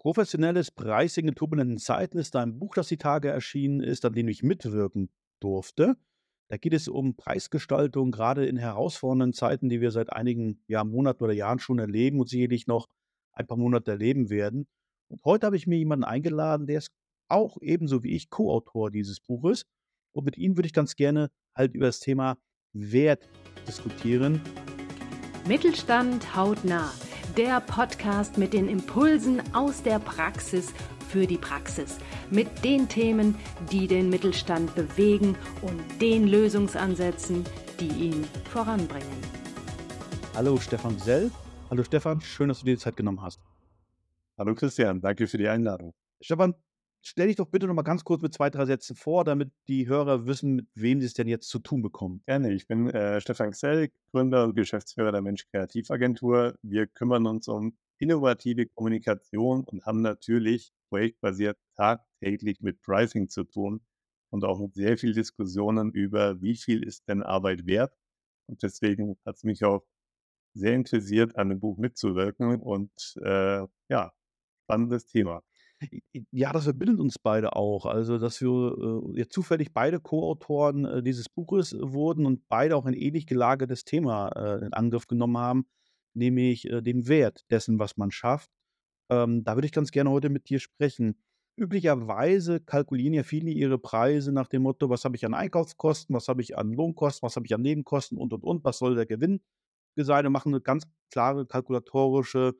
Professionelles 0.00 0.70
Pricing 0.70 1.28
in 1.28 1.34
turbulenten 1.34 1.76
Zeiten 1.76 2.16
ist 2.16 2.34
ein 2.34 2.58
Buch, 2.58 2.74
das 2.74 2.88
die 2.88 2.96
Tage 2.96 3.28
erschienen 3.28 3.80
ist, 3.80 4.06
an 4.06 4.14
dem 4.14 4.28
ich 4.28 4.42
mitwirken 4.42 5.10
durfte. 5.40 5.94
Da 6.48 6.56
geht 6.56 6.72
es 6.72 6.88
um 6.88 7.16
Preisgestaltung, 7.16 8.10
gerade 8.10 8.46
in 8.46 8.56
herausfordernden 8.56 9.34
Zeiten, 9.34 9.68
die 9.68 9.82
wir 9.82 9.90
seit 9.90 10.10
einigen 10.10 10.64
ja, 10.68 10.84
Monaten 10.84 11.22
oder 11.22 11.34
Jahren 11.34 11.58
schon 11.58 11.78
erleben 11.78 12.18
und 12.18 12.30
sicherlich 12.30 12.66
noch 12.66 12.88
ein 13.32 13.46
paar 13.46 13.58
Monate 13.58 13.90
erleben 13.90 14.30
werden. 14.30 14.66
Und 15.08 15.22
heute 15.26 15.44
habe 15.44 15.56
ich 15.56 15.66
mir 15.66 15.76
jemanden 15.76 16.04
eingeladen, 16.04 16.66
der 16.66 16.78
ist 16.78 16.92
auch 17.28 17.58
ebenso 17.60 18.02
wie 18.02 18.16
ich 18.16 18.30
Co-Autor 18.30 18.90
dieses 18.90 19.20
Buches. 19.20 19.66
Und 20.12 20.24
mit 20.24 20.38
ihm 20.38 20.56
würde 20.56 20.66
ich 20.66 20.72
ganz 20.72 20.96
gerne 20.96 21.30
halt 21.54 21.74
über 21.74 21.84
das 21.84 22.00
Thema 22.00 22.38
Wert 22.72 23.28
diskutieren. 23.68 24.40
Mittelstand 25.46 26.34
hautnah 26.34 26.90
der 27.36 27.60
Podcast 27.60 28.38
mit 28.38 28.52
den 28.52 28.68
Impulsen 28.68 29.42
aus 29.54 29.82
der 29.82 29.98
Praxis 29.98 30.72
für 31.08 31.26
die 31.26 31.36
Praxis, 31.36 31.98
mit 32.30 32.64
den 32.64 32.88
Themen, 32.88 33.34
die 33.70 33.86
den 33.86 34.10
Mittelstand 34.10 34.74
bewegen 34.74 35.36
und 35.62 35.80
den 36.00 36.26
Lösungsansätzen, 36.26 37.44
die 37.78 37.88
ihn 37.88 38.24
voranbringen. 38.52 39.06
Hallo 40.34 40.56
Stefan 40.58 40.98
Sell. 40.98 41.30
Hallo 41.70 41.84
Stefan, 41.84 42.20
schön, 42.20 42.48
dass 42.48 42.60
du 42.60 42.66
dir 42.66 42.74
die 42.74 42.80
Zeit 42.80 42.96
genommen 42.96 43.22
hast. 43.22 43.40
Hallo 44.38 44.54
Christian, 44.54 45.00
danke 45.00 45.26
für 45.26 45.38
die 45.38 45.48
Einladung. 45.48 45.92
Stefan, 46.20 46.54
stell 47.02 47.28
dich 47.28 47.36
doch 47.36 47.46
bitte 47.46 47.66
noch 47.66 47.74
mal 47.74 47.82
ganz 47.82 48.04
kurz 48.04 48.22
mit 48.22 48.34
zwei, 48.34 48.50
drei 48.50 48.66
Sätzen 48.66 48.96
vor, 48.96 49.24
damit 49.24 49.50
die 49.68 49.88
Hörer 49.88 50.26
wissen, 50.26 50.56
mit 50.56 50.68
wem 50.74 51.00
sie 51.00 51.06
es 51.06 51.14
denn 51.14 51.28
jetzt 51.28 51.48
zu 51.48 51.58
tun 51.58 51.82
bekommen. 51.82 52.22
Gerne. 52.26 52.52
Ich 52.52 52.66
bin 52.66 52.88
äh, 52.90 53.20
Stefan 53.20 53.50
Xell, 53.52 53.90
Gründer 54.12 54.44
und 54.44 54.54
Geschäftsführer 54.54 55.12
der 55.12 55.22
Mensch 55.22 55.46
Kreativagentur. 55.50 56.56
Wir 56.62 56.86
kümmern 56.86 57.26
uns 57.26 57.48
um 57.48 57.76
innovative 57.98 58.66
Kommunikation 58.66 59.64
und 59.64 59.84
haben 59.84 60.00
natürlich 60.02 60.72
projektbasiert 60.88 61.58
tagtäglich 61.76 62.60
mit 62.60 62.82
Pricing 62.82 63.28
zu 63.28 63.44
tun 63.44 63.80
und 64.30 64.44
auch 64.44 64.58
mit 64.58 64.74
sehr 64.74 64.96
vielen 64.98 65.14
Diskussionen 65.14 65.92
über, 65.92 66.40
wie 66.40 66.56
viel 66.56 66.82
ist 66.82 67.08
denn 67.08 67.22
Arbeit 67.22 67.66
wert. 67.66 67.94
Und 68.46 68.62
deswegen 68.62 69.16
hat 69.24 69.36
es 69.36 69.44
mich 69.44 69.64
auch 69.64 69.84
sehr 70.54 70.74
interessiert, 70.74 71.36
an 71.36 71.48
dem 71.50 71.60
Buch 71.60 71.78
mitzuwirken 71.78 72.60
und 72.60 72.90
äh, 73.22 73.66
ja, 73.88 74.12
spannendes 74.64 75.06
Thema. 75.06 75.42
Ja, 76.32 76.52
das 76.52 76.64
verbindet 76.64 77.00
uns 77.00 77.18
beide 77.18 77.56
auch. 77.56 77.86
Also, 77.86 78.18
dass 78.18 78.40
wir 78.40 78.48
äh, 79.14 79.18
ja 79.20 79.28
zufällig 79.28 79.72
beide 79.72 80.00
Co-Autoren 80.00 80.84
äh, 80.84 81.02
dieses 81.02 81.28
Buches 81.28 81.74
wurden 81.80 82.26
und 82.26 82.48
beide 82.48 82.76
auch 82.76 82.86
ein 82.86 82.94
ähnlich 82.94 83.26
gelagertes 83.26 83.84
Thema 83.84 84.28
äh, 84.30 84.64
in 84.66 84.72
Angriff 84.72 85.06
genommen 85.06 85.38
haben, 85.38 85.66
nämlich 86.14 86.68
äh, 86.70 86.82
den 86.82 87.08
Wert 87.08 87.44
dessen, 87.50 87.78
was 87.78 87.96
man 87.96 88.10
schafft. 88.10 88.50
Ähm, 89.10 89.44
da 89.44 89.56
würde 89.56 89.66
ich 89.66 89.72
ganz 89.72 89.90
gerne 89.92 90.10
heute 90.10 90.30
mit 90.30 90.48
dir 90.50 90.60
sprechen. 90.60 91.16
Üblicherweise 91.56 92.60
kalkulieren 92.60 93.14
ja 93.14 93.22
viele 93.24 93.50
ihre 93.50 93.78
Preise 93.78 94.32
nach 94.32 94.48
dem 94.48 94.62
Motto, 94.62 94.90
was 94.90 95.04
habe 95.04 95.16
ich 95.16 95.26
an 95.26 95.34
Einkaufskosten, 95.34 96.14
was 96.16 96.28
habe 96.28 96.42
ich 96.42 96.58
an 96.58 96.72
Lohnkosten, 96.72 97.26
was 97.26 97.36
habe 97.36 97.46
ich 97.46 97.54
an 97.54 97.62
Nebenkosten 97.62 98.18
und 98.18 98.32
und 98.32 98.44
und, 98.44 98.64
was 98.64 98.78
soll 98.78 98.94
der 98.96 99.06
Gewinn 99.06 99.40
sein 99.96 100.26
und 100.26 100.32
machen 100.32 100.54
eine 100.54 100.60
ganz 100.62 100.84
klare 101.10 101.46
kalkulatorische 101.46 102.54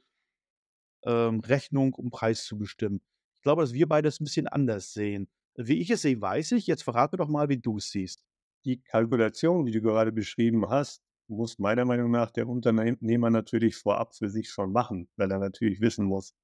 ähm, 1.04 1.40
Rechnung, 1.40 1.94
um 1.94 2.10
Preis 2.10 2.44
zu 2.44 2.58
bestimmen. 2.58 3.00
Ich 3.38 3.42
glaube, 3.42 3.62
dass 3.62 3.72
wir 3.72 3.88
beide 3.88 4.08
es 4.08 4.20
ein 4.20 4.24
bisschen 4.24 4.48
anders 4.48 4.92
sehen. 4.92 5.28
Wie 5.56 5.80
ich 5.80 5.90
es 5.90 6.02
sehe, 6.02 6.20
weiß 6.20 6.52
ich. 6.52 6.66
Jetzt 6.66 6.82
verrate 6.82 7.16
doch 7.16 7.28
mal, 7.28 7.48
wie 7.48 7.58
du 7.58 7.78
es 7.78 7.90
siehst. 7.90 8.22
Die 8.64 8.82
Kalkulation, 8.82 9.66
die 9.66 9.72
du 9.72 9.80
gerade 9.80 10.12
beschrieben 10.12 10.68
hast, 10.68 11.02
muss 11.28 11.58
meiner 11.58 11.84
Meinung 11.84 12.10
nach 12.10 12.30
der 12.30 12.48
Unternehmer 12.48 13.30
natürlich 13.30 13.76
vorab 13.76 14.14
für 14.14 14.28
sich 14.28 14.50
schon 14.50 14.72
machen, 14.72 15.08
weil 15.16 15.30
er 15.30 15.38
natürlich 15.38 15.80
wissen 15.80 16.04
muss, 16.06 16.34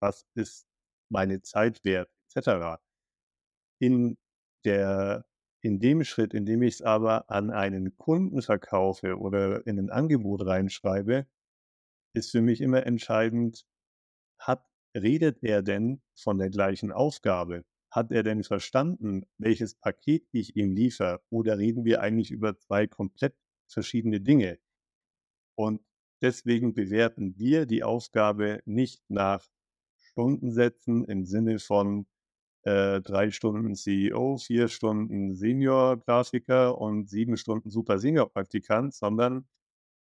was 0.00 0.26
ist 0.34 0.66
meine 1.10 1.42
Zeit 1.42 1.84
wert, 1.84 2.10
etc. 2.34 2.80
In, 3.80 4.16
der, 4.64 5.24
in 5.62 5.80
dem 5.80 6.04
Schritt, 6.04 6.34
in 6.34 6.46
dem 6.46 6.62
ich 6.62 6.74
es 6.74 6.82
aber 6.82 7.30
an 7.30 7.50
einen 7.50 7.96
Kunden 7.96 8.42
verkaufe 8.42 9.18
oder 9.18 9.66
in 9.66 9.78
ein 9.78 9.90
Angebot 9.90 10.46
reinschreibe, 10.46 11.26
ist 12.14 12.30
für 12.30 12.42
mich 12.42 12.60
immer 12.60 12.86
entscheidend, 12.86 13.66
hat, 14.46 14.64
redet 14.96 15.42
er 15.42 15.62
denn 15.62 16.00
von 16.14 16.38
der 16.38 16.50
gleichen 16.50 16.92
Aufgabe? 16.92 17.64
Hat 17.90 18.10
er 18.10 18.22
denn 18.22 18.42
verstanden, 18.44 19.24
welches 19.38 19.74
Paket 19.76 20.26
ich 20.32 20.56
ihm 20.56 20.72
liefere? 20.72 21.20
Oder 21.30 21.58
reden 21.58 21.84
wir 21.84 22.00
eigentlich 22.00 22.30
über 22.30 22.56
zwei 22.58 22.86
komplett 22.86 23.34
verschiedene 23.68 24.20
Dinge? 24.20 24.58
Und 25.56 25.80
deswegen 26.22 26.74
bewerten 26.74 27.38
wir 27.38 27.66
die 27.66 27.84
Aufgabe 27.84 28.60
nicht 28.64 29.02
nach 29.08 29.46
Stundensätzen 29.98 31.04
im 31.04 31.24
Sinne 31.24 31.58
von 31.58 32.06
äh, 32.62 33.00
drei 33.00 33.30
Stunden 33.30 33.74
CEO, 33.74 34.38
vier 34.38 34.68
Stunden 34.68 35.34
Senior-Grafiker 35.34 36.78
und 36.78 37.08
sieben 37.08 37.36
Stunden 37.36 37.70
Super-Senior-Praktikant, 37.70 38.94
sondern 38.94 39.46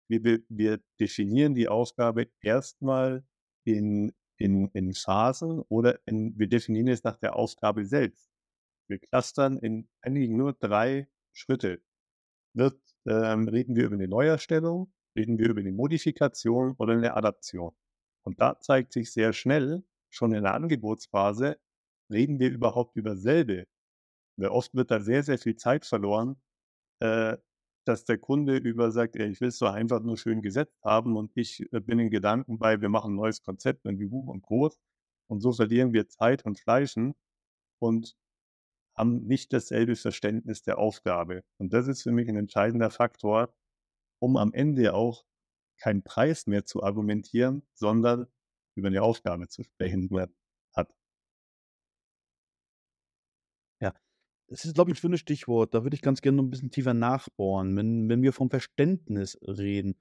wir, 0.08 0.41
wir 0.48 0.80
definieren 0.98 1.54
die 1.54 1.68
Aufgabe 1.68 2.28
erstmal 2.41 3.24
in 3.64 4.12
in, 4.36 4.69
in 4.72 4.92
Phasen 4.94 5.60
oder 5.69 5.98
in, 6.06 6.38
wir 6.38 6.48
definieren 6.48 6.88
es 6.88 7.04
nach 7.04 7.16
der 7.16 7.36
Aufgabe 7.36 7.84
selbst. 7.84 8.30
Wir 8.88 8.98
clustern 8.98 9.58
in 9.58 9.88
eigentlich 10.00 10.30
nur 10.30 10.52
drei 10.52 11.08
Schritte. 11.32 11.82
Wird, 12.54 12.80
ähm, 13.06 13.48
reden 13.48 13.76
wir 13.76 13.84
über 13.86 13.97
eine 13.97 14.08
Neuerstellung, 14.08 14.92
reden 15.16 15.38
wir 15.38 15.48
über 15.48 15.60
eine 15.60 15.72
Modifikation 15.72 16.74
oder 16.78 16.94
eine 16.94 17.14
Adaption. 17.14 17.74
Und 18.22 18.41
da 18.41 18.58
zeigt 18.60 18.92
sich 18.92 19.12
sehr 19.12 19.32
schnell, 19.32 19.84
schon 20.10 20.32
in 20.32 20.44
der 20.44 20.54
Angebotsphase, 20.54 21.58
reden 22.10 22.38
wir 22.38 22.50
überhaupt 22.50 22.97
über 22.97 23.16
selbe. 23.16 23.66
Weil 24.36 24.48
oft 24.48 24.74
wird 24.74 24.91
da 24.91 25.00
sehr, 25.00 25.22
sehr 25.22 25.38
viel 25.38 25.56
Zeit 25.56 25.86
verloren, 25.86 26.36
äh, 27.00 27.36
dass 27.86 28.04
der 28.04 28.19
Kunde 28.19 28.56
über 28.56 28.91
sagt, 28.91 29.16
ey, 29.16 29.28
ich 29.30 29.41
will 29.41 29.48
es 29.48 29.58
so 29.58 29.66
einfach 29.66 30.02
nur 30.02 30.16
schön 30.19 30.42
gesetzt 30.42 30.76
haben 30.84 31.16
und 31.16 31.32
ich 31.36 31.60
äh, 31.72 31.80
bin 31.80 31.98
in 31.98 32.10
Gedanken 32.10 32.58
bei, 32.58 32.80
wir 32.80 32.88
machen 32.88 33.12
ein 33.12 33.16
neues 33.16 33.42
Konzept, 33.42 33.84
wir 33.84 34.10
hoch 34.10 34.28
und 34.28 34.42
groß. 34.42 34.78
Und 35.28 35.41
so 35.41 35.52
verlieren 35.52 35.92
wir 35.92 36.08
Zeit 36.08 36.44
und 36.44 36.58
Fleischen 36.58 37.14
und 37.78 38.16
haben 38.97 39.26
nicht 39.26 39.52
dasselbe 39.52 39.97
Verständnis 39.97 40.62
der 40.62 40.78
Aufgabe. 40.78 41.44
Und 41.58 41.72
das 41.72 41.88
ist 41.88 42.02
für 42.02 42.12
mich 42.12 42.28
ein 42.28 42.36
entscheidender 42.36 42.91
Faktor, 42.91 43.54
um 44.20 44.36
am 44.36 44.53
Ende 44.53 44.94
auch 44.94 45.24
keinen 45.78 46.03
Preis 46.03 46.47
mehr 46.47 46.64
zu 46.64 46.82
argumentieren, 46.82 47.62
sondern 47.74 48.26
über 48.76 48.88
eine 48.88 49.03
Aufgabe 49.03 49.48
zu 49.48 49.62
sprechen 49.64 50.10
hat. 50.74 50.94
Das 54.48 54.64
ist, 54.64 54.74
glaube 54.74 54.90
ich, 54.90 54.96
ein 54.96 55.00
schönes 55.00 55.20
Stichwort. 55.20 55.74
Da 55.74 55.82
würde 55.82 55.94
ich 55.96 56.02
ganz 56.02 56.20
gerne 56.20 56.36
noch 56.36 56.44
ein 56.44 56.50
bisschen 56.50 56.70
tiefer 56.70 56.94
nachbohren. 56.94 57.76
Wenn 57.76 58.08
wenn 58.08 58.22
wir 58.22 58.32
vom 58.32 58.50
Verständnis 58.50 59.38
reden, 59.42 59.96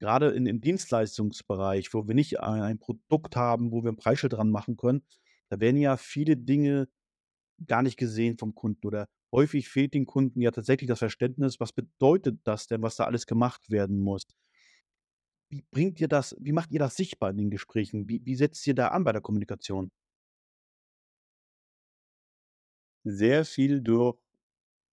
gerade 0.00 0.30
in 0.30 0.46
im 0.46 0.60
Dienstleistungsbereich, 0.60 1.94
wo 1.94 2.06
wir 2.08 2.14
nicht 2.14 2.40
ein 2.40 2.62
ein 2.62 2.78
Produkt 2.80 3.36
haben, 3.36 3.72
wo 3.72 3.84
wir 3.84 3.92
ein 3.92 3.96
Preisschild 3.96 4.34
dran 4.34 4.50
machen 4.50 4.76
können, 4.76 5.02
da 5.50 5.60
werden 5.60 5.76
ja 5.78 5.96
viele 5.96 6.36
Dinge 6.36 6.88
gar 7.66 7.82
nicht 7.82 7.98
gesehen 7.98 8.38
vom 8.38 8.54
Kunden 8.54 8.86
oder 8.86 9.08
häufig 9.32 9.68
fehlt 9.68 9.94
den 9.94 10.06
Kunden 10.06 10.40
ja 10.42 10.50
tatsächlich 10.52 10.88
das 10.88 11.00
Verständnis, 11.00 11.60
was 11.60 11.72
bedeutet 11.72 12.40
das 12.44 12.66
denn, 12.68 12.82
was 12.82 12.96
da 12.96 13.04
alles 13.04 13.26
gemacht 13.26 13.70
werden 13.70 14.00
muss? 14.00 14.24
Wie 15.50 15.62
bringt 15.70 16.00
ihr 16.00 16.08
das 16.08 16.36
wie 16.40 16.52
macht 16.52 16.70
ihr 16.72 16.78
das 16.78 16.96
sichtbar 16.96 17.30
in 17.30 17.38
den 17.38 17.50
Gesprächen? 17.50 18.08
Wie 18.08 18.20
wie 18.24 18.34
setzt 18.36 18.66
ihr 18.66 18.74
da 18.74 18.88
an 18.88 19.04
bei 19.04 19.12
der 19.12 19.22
Kommunikation? 19.22 19.90
Sehr 23.06 23.44
viel 23.44 23.80
durch, 23.80 24.18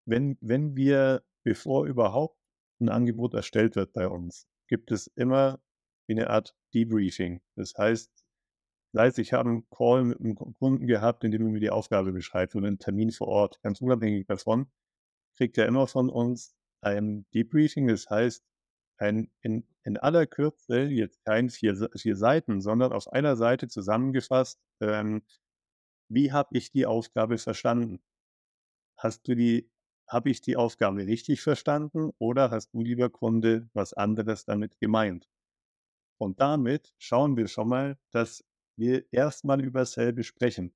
wenn, 0.06 0.36
wenn 0.40 0.76
wir, 0.76 1.22
bevor 1.44 1.86
überhaupt 1.86 2.38
ein 2.80 2.88
Angebot 2.88 3.34
erstellt 3.34 3.74
wird 3.74 3.92
bei 3.92 4.06
uns, 4.06 4.46
gibt 4.68 4.90
es 4.90 5.06
immer 5.06 5.60
eine 6.08 6.28
Art 6.28 6.54
Debriefing. 6.74 7.40
Das 7.56 7.74
heißt, 7.76 8.10
sei 8.92 9.08
ich 9.16 9.32
habe 9.32 9.48
einen 9.48 9.70
Call 9.70 10.04
mit 10.04 10.20
einem 10.20 10.34
Kunden 10.34 10.86
gehabt, 10.86 11.24
in 11.24 11.30
dem 11.30 11.46
er 11.46 11.52
mir 11.52 11.60
die 11.60 11.70
Aufgabe 11.70 12.12
beschreibt 12.12 12.54
oder 12.54 12.66
einen 12.66 12.78
Termin 12.78 13.10
vor 13.10 13.28
Ort, 13.28 13.60
ganz 13.62 13.80
unabhängig 13.80 14.26
davon, 14.26 14.70
kriegt 15.36 15.56
er 15.56 15.66
immer 15.66 15.86
von 15.86 16.10
uns 16.10 16.54
ein 16.82 17.24
Debriefing. 17.32 17.88
Das 17.88 18.10
heißt, 18.10 18.44
ein, 18.98 19.30
in, 19.40 19.66
in 19.84 19.96
aller 19.96 20.26
Kürze, 20.26 20.82
jetzt 20.82 21.24
kein 21.24 21.48
vier, 21.48 21.88
vier 21.96 22.16
Seiten, 22.16 22.60
sondern 22.60 22.92
auf 22.92 23.10
einer 23.10 23.36
Seite 23.36 23.68
zusammengefasst, 23.68 24.60
ähm, 24.80 25.22
wie 26.12 26.32
habe 26.32 26.56
ich 26.58 26.70
die 26.70 26.86
Aufgabe 26.86 27.38
verstanden? 27.38 28.00
Hast 28.98 29.26
du 29.28 29.34
die, 29.34 29.70
habe 30.08 30.30
ich 30.30 30.40
die 30.40 30.56
Aufgabe 30.56 31.06
richtig 31.06 31.40
verstanden 31.42 32.12
oder 32.18 32.50
hast 32.50 32.74
du, 32.74 32.82
lieber 32.82 33.10
Kunde, 33.10 33.68
was 33.72 33.94
anderes 33.94 34.44
damit 34.44 34.78
gemeint? 34.78 35.28
Und 36.18 36.40
damit 36.40 36.94
schauen 36.98 37.36
wir 37.36 37.48
schon 37.48 37.68
mal, 37.68 37.98
dass 38.10 38.44
wir 38.76 39.04
erstmal 39.12 39.64
über 39.64 39.80
dasselbe 39.80 40.22
sprechen. 40.24 40.74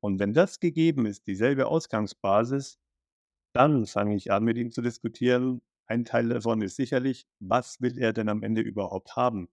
Und 0.00 0.18
wenn 0.18 0.32
das 0.34 0.58
gegeben 0.58 1.06
ist, 1.06 1.26
dieselbe 1.26 1.66
Ausgangsbasis, 1.68 2.78
dann 3.54 3.86
fange 3.86 4.16
ich 4.16 4.32
an, 4.32 4.44
mit 4.44 4.56
ihm 4.56 4.70
zu 4.70 4.82
diskutieren. 4.82 5.62
Ein 5.86 6.04
Teil 6.04 6.28
davon 6.30 6.62
ist 6.62 6.76
sicherlich, 6.76 7.26
was 7.40 7.80
will 7.80 7.98
er 7.98 8.12
denn 8.12 8.28
am 8.28 8.42
Ende 8.42 8.62
überhaupt 8.62 9.16
haben? 9.16 9.48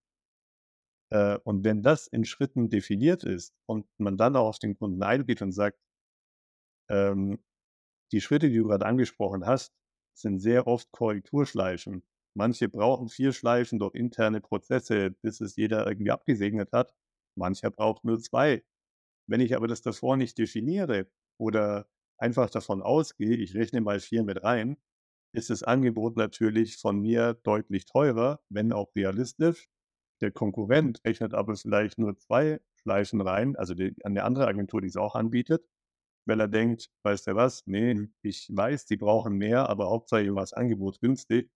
Äh, 1.12 1.38
und 1.44 1.64
wenn 1.64 1.84
das 1.84 2.08
in 2.08 2.26
Schritten 2.26 2.70
definiert 2.70 3.24
ist 3.24 3.54
und 3.68 3.88
man 3.98 4.18
dann 4.18 4.36
auch 4.36 4.48
auf 4.50 4.60
den 4.60 4.78
Kunden 4.78 5.04
eingeht 5.04 5.42
und 5.42 5.52
sagt, 5.52 5.80
ähm, 6.90 7.40
die 8.12 8.22
Schritte, 8.22 8.50
die 8.50 8.58
du 8.58 8.66
gerade 8.68 8.86
angesprochen 8.86 9.46
hast, 9.46 9.74
sind 10.18 10.40
sehr 10.40 10.68
oft 10.68 10.92
Korrekturschleifen. 10.92 12.04
Manche 12.36 12.70
brauchen 12.70 13.10
vier 13.10 13.34
Schleifen 13.34 13.80
durch 13.80 13.96
interne 13.96 14.42
Prozesse, 14.42 15.12
bis 15.24 15.42
es 15.42 15.56
jeder 15.56 15.88
irgendwie 15.88 16.12
abgesegnet 16.12 16.72
hat. 16.74 16.94
Mancher 17.38 17.72
braucht 17.72 18.06
nur 18.06 18.20
zwei. 18.20 18.64
Wenn 19.28 19.42
ich 19.42 19.56
aber 19.56 19.68
das 19.68 19.82
davor 19.82 20.18
nicht 20.18 20.38
definiere 20.38 21.10
oder 21.40 21.88
einfach 22.20 22.50
davon 22.50 22.82
ausgehe, 22.82 23.36
ich 23.38 23.56
rechne 23.56 23.82
mal 23.82 24.00
vier 24.00 24.24
mit 24.24 24.44
rein, 24.44 24.78
ist 25.34 25.50
das 25.52 25.64
Angebot 25.64 26.18
natürlich 26.18 26.78
von 26.78 27.00
mir 27.02 27.36
deutlich 27.44 27.86
teurer, 27.86 28.42
wenn 28.50 28.74
auch 28.74 28.90
realistisch. 28.96 29.70
Der 30.22 30.32
Konkurrent 30.32 31.02
rechnet 31.06 31.34
aber 31.34 31.56
vielleicht 31.56 31.98
nur 31.98 32.18
zwei 32.18 32.60
Schleifen 32.76 33.22
rein, 33.22 33.56
also 33.56 33.74
die, 33.74 33.96
eine 34.04 34.24
andere 34.24 34.48
Agentur, 34.48 34.82
die 34.82 34.88
es 34.88 34.98
auch 34.98 35.16
anbietet, 35.16 35.66
weil 36.26 36.40
er 36.40 36.48
denkt, 36.48 36.92
weißt 37.04 37.28
du 37.28 37.36
was, 37.36 37.66
nee, 37.68 38.10
ich 38.22 38.50
weiß, 38.54 38.86
die 38.86 38.98
brauchen 38.98 39.36
mehr, 39.38 39.70
aber 39.70 39.90
hauptsächlich 39.90 40.34
war 40.34 40.44
das 40.44 40.54
Angebot 40.54 41.00
günstig, 41.02 41.50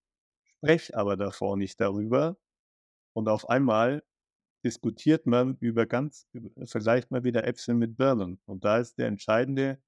spreche 0.45 0.95
aber 0.97 1.17
davor 1.17 1.57
nicht 1.57 1.79
darüber. 1.81 2.37
Und 3.13 3.29
auf 3.29 3.49
einmal 3.49 4.03
diskutiert 4.65 5.25
man 5.27 5.57
über 5.59 5.85
ganz, 5.85 6.27
vielleicht 6.65 7.11
mal 7.11 7.23
wieder 7.23 7.45
Äpfel 7.45 7.75
mit 7.75 7.97
Birnen. 7.97 8.39
Und 8.45 8.65
da 8.65 8.79
ist 8.79 8.97
der 8.97 9.07
entscheidende 9.07 9.81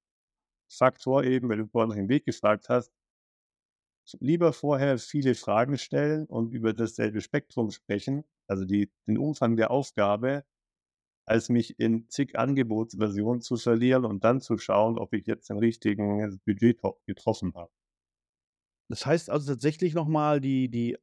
Faktor 0.69 1.23
eben, 1.23 1.49
wenn 1.49 1.59
du 1.59 1.67
vorhin 1.67 1.89
nach 1.89 1.95
dem 1.95 2.09
Weg 2.09 2.25
gefragt 2.25 2.69
hast, 2.69 2.91
lieber 4.19 4.53
vorher 4.53 4.97
viele 4.99 5.35
Fragen 5.35 5.77
stellen 5.77 6.25
und 6.25 6.51
über 6.53 6.73
dasselbe 6.73 7.21
Spektrum 7.21 7.71
sprechen, 7.71 8.23
also 8.47 8.65
die, 8.65 8.91
den 9.07 9.17
Umfang 9.17 9.55
der 9.57 9.71
Aufgabe, 9.71 10.45
als 11.25 11.49
mich 11.49 11.79
in 11.79 12.07
zig 12.09 12.37
Angebotsversionen 12.37 13.41
zu 13.41 13.57
verlieren 13.57 14.05
und 14.05 14.23
dann 14.23 14.41
zu 14.41 14.57
schauen, 14.57 14.97
ob 14.97 15.13
ich 15.13 15.25
jetzt 15.25 15.49
den 15.49 15.57
richtigen 15.57 16.39
Budget 16.45 16.79
getroffen 17.05 17.53
habe. 17.55 17.71
Das 18.89 19.05
heißt 19.05 19.29
also 19.29 19.53
tatsächlich 19.53 19.95
nochmal 19.95 20.39
die, 20.39 20.69
die 20.69 20.97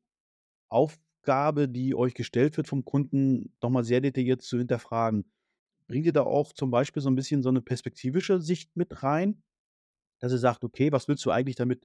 Aufgabe, 0.68 1.68
die 1.68 1.94
euch 1.94 2.14
gestellt 2.14 2.56
wird 2.56 2.68
vom 2.68 2.84
Kunden, 2.84 3.54
nochmal 3.60 3.84
sehr 3.84 4.00
detailliert 4.00 4.42
zu 4.42 4.58
hinterfragen. 4.58 5.30
Bringt 5.88 6.06
ihr 6.06 6.12
da 6.12 6.22
auch 6.22 6.52
zum 6.52 6.70
Beispiel 6.70 7.02
so 7.02 7.10
ein 7.10 7.16
bisschen 7.16 7.42
so 7.42 7.48
eine 7.48 7.60
perspektivische 7.60 8.40
Sicht 8.40 8.76
mit 8.76 9.02
rein? 9.02 9.42
Dass 10.20 10.32
ihr 10.32 10.38
sagt, 10.38 10.62
okay, 10.62 10.92
was 10.92 11.08
willst 11.08 11.24
du 11.26 11.32
eigentlich 11.32 11.56
damit 11.56 11.84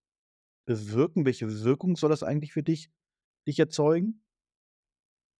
bewirken? 0.65 1.25
Welche 1.25 1.63
Wirkung 1.63 1.95
soll 1.95 2.11
das 2.11 2.21
eigentlich 2.21 2.53
für 2.53 2.61
dich, 2.61 2.91
dich 3.47 3.57
erzeugen? 3.57 4.23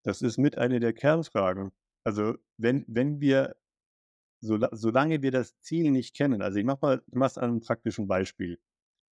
Das 0.08 0.22
ist 0.22 0.38
mit 0.38 0.58
eine 0.58 0.80
der 0.80 0.94
Kernfragen. 0.94 1.74
Also 2.06 2.36
wenn, 2.58 2.86
wenn 2.88 3.20
wir, 3.20 3.58
so, 4.42 4.58
solange 4.72 5.22
wir 5.22 5.32
das 5.32 5.60
Ziel 5.60 5.92
nicht 5.92 6.16
kennen, 6.16 6.42
also 6.42 6.60
ich 6.60 6.66
mache 6.66 6.80
mal, 6.82 7.04
mach's 7.08 7.38
an 7.38 7.50
einem 7.50 7.60
praktischen 7.60 8.08
Beispiel. 8.08 8.58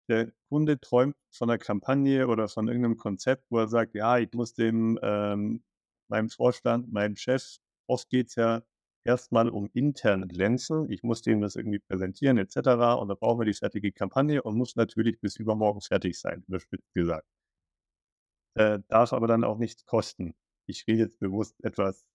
Der 0.08 0.32
Kunde 0.48 0.78
träumt 0.80 1.16
von 1.32 1.50
einer 1.50 1.58
Kampagne 1.58 2.28
oder 2.28 2.46
von 2.48 2.68
irgendeinem 2.68 2.96
Konzept, 2.96 3.44
wo 3.50 3.58
er 3.58 3.68
sagt, 3.68 3.96
ja, 3.96 4.18
ich 4.18 4.32
muss 4.34 4.54
dem 4.54 4.96
ähm, 5.02 5.64
meinem 6.08 6.30
Vorstand, 6.30 6.92
meinem 6.92 7.16
Chef, 7.16 7.56
oft 7.88 8.08
geht 8.08 8.28
es 8.28 8.36
ja 8.36 8.62
erstmal 9.04 9.48
um 9.48 9.68
interne 9.74 10.28
Glänzen. 10.28 10.88
Ich 10.92 11.02
muss 11.02 11.22
dem 11.22 11.40
das 11.40 11.56
irgendwie 11.56 11.80
präsentieren 11.80 12.38
etc. 12.38 12.56
Und 13.00 13.08
da 13.08 13.14
brauchen 13.16 13.40
wir 13.40 13.46
die 13.46 13.54
fertige 13.54 13.90
Kampagne 13.90 14.44
und 14.44 14.56
muss 14.56 14.76
natürlich 14.76 15.20
bis 15.20 15.36
übermorgen 15.36 15.80
fertig 15.80 16.20
sein, 16.20 16.44
überspitzt 16.46 16.94
gesagt. 16.94 17.26
Äh, 18.56 18.78
darf 18.88 19.12
aber 19.12 19.26
dann 19.26 19.42
auch 19.42 19.58
nichts 19.58 19.84
kosten. 19.86 20.34
Ich 20.66 20.86
rede 20.86 21.00
jetzt 21.00 21.18
bewusst 21.18 21.56
etwas 21.64 22.06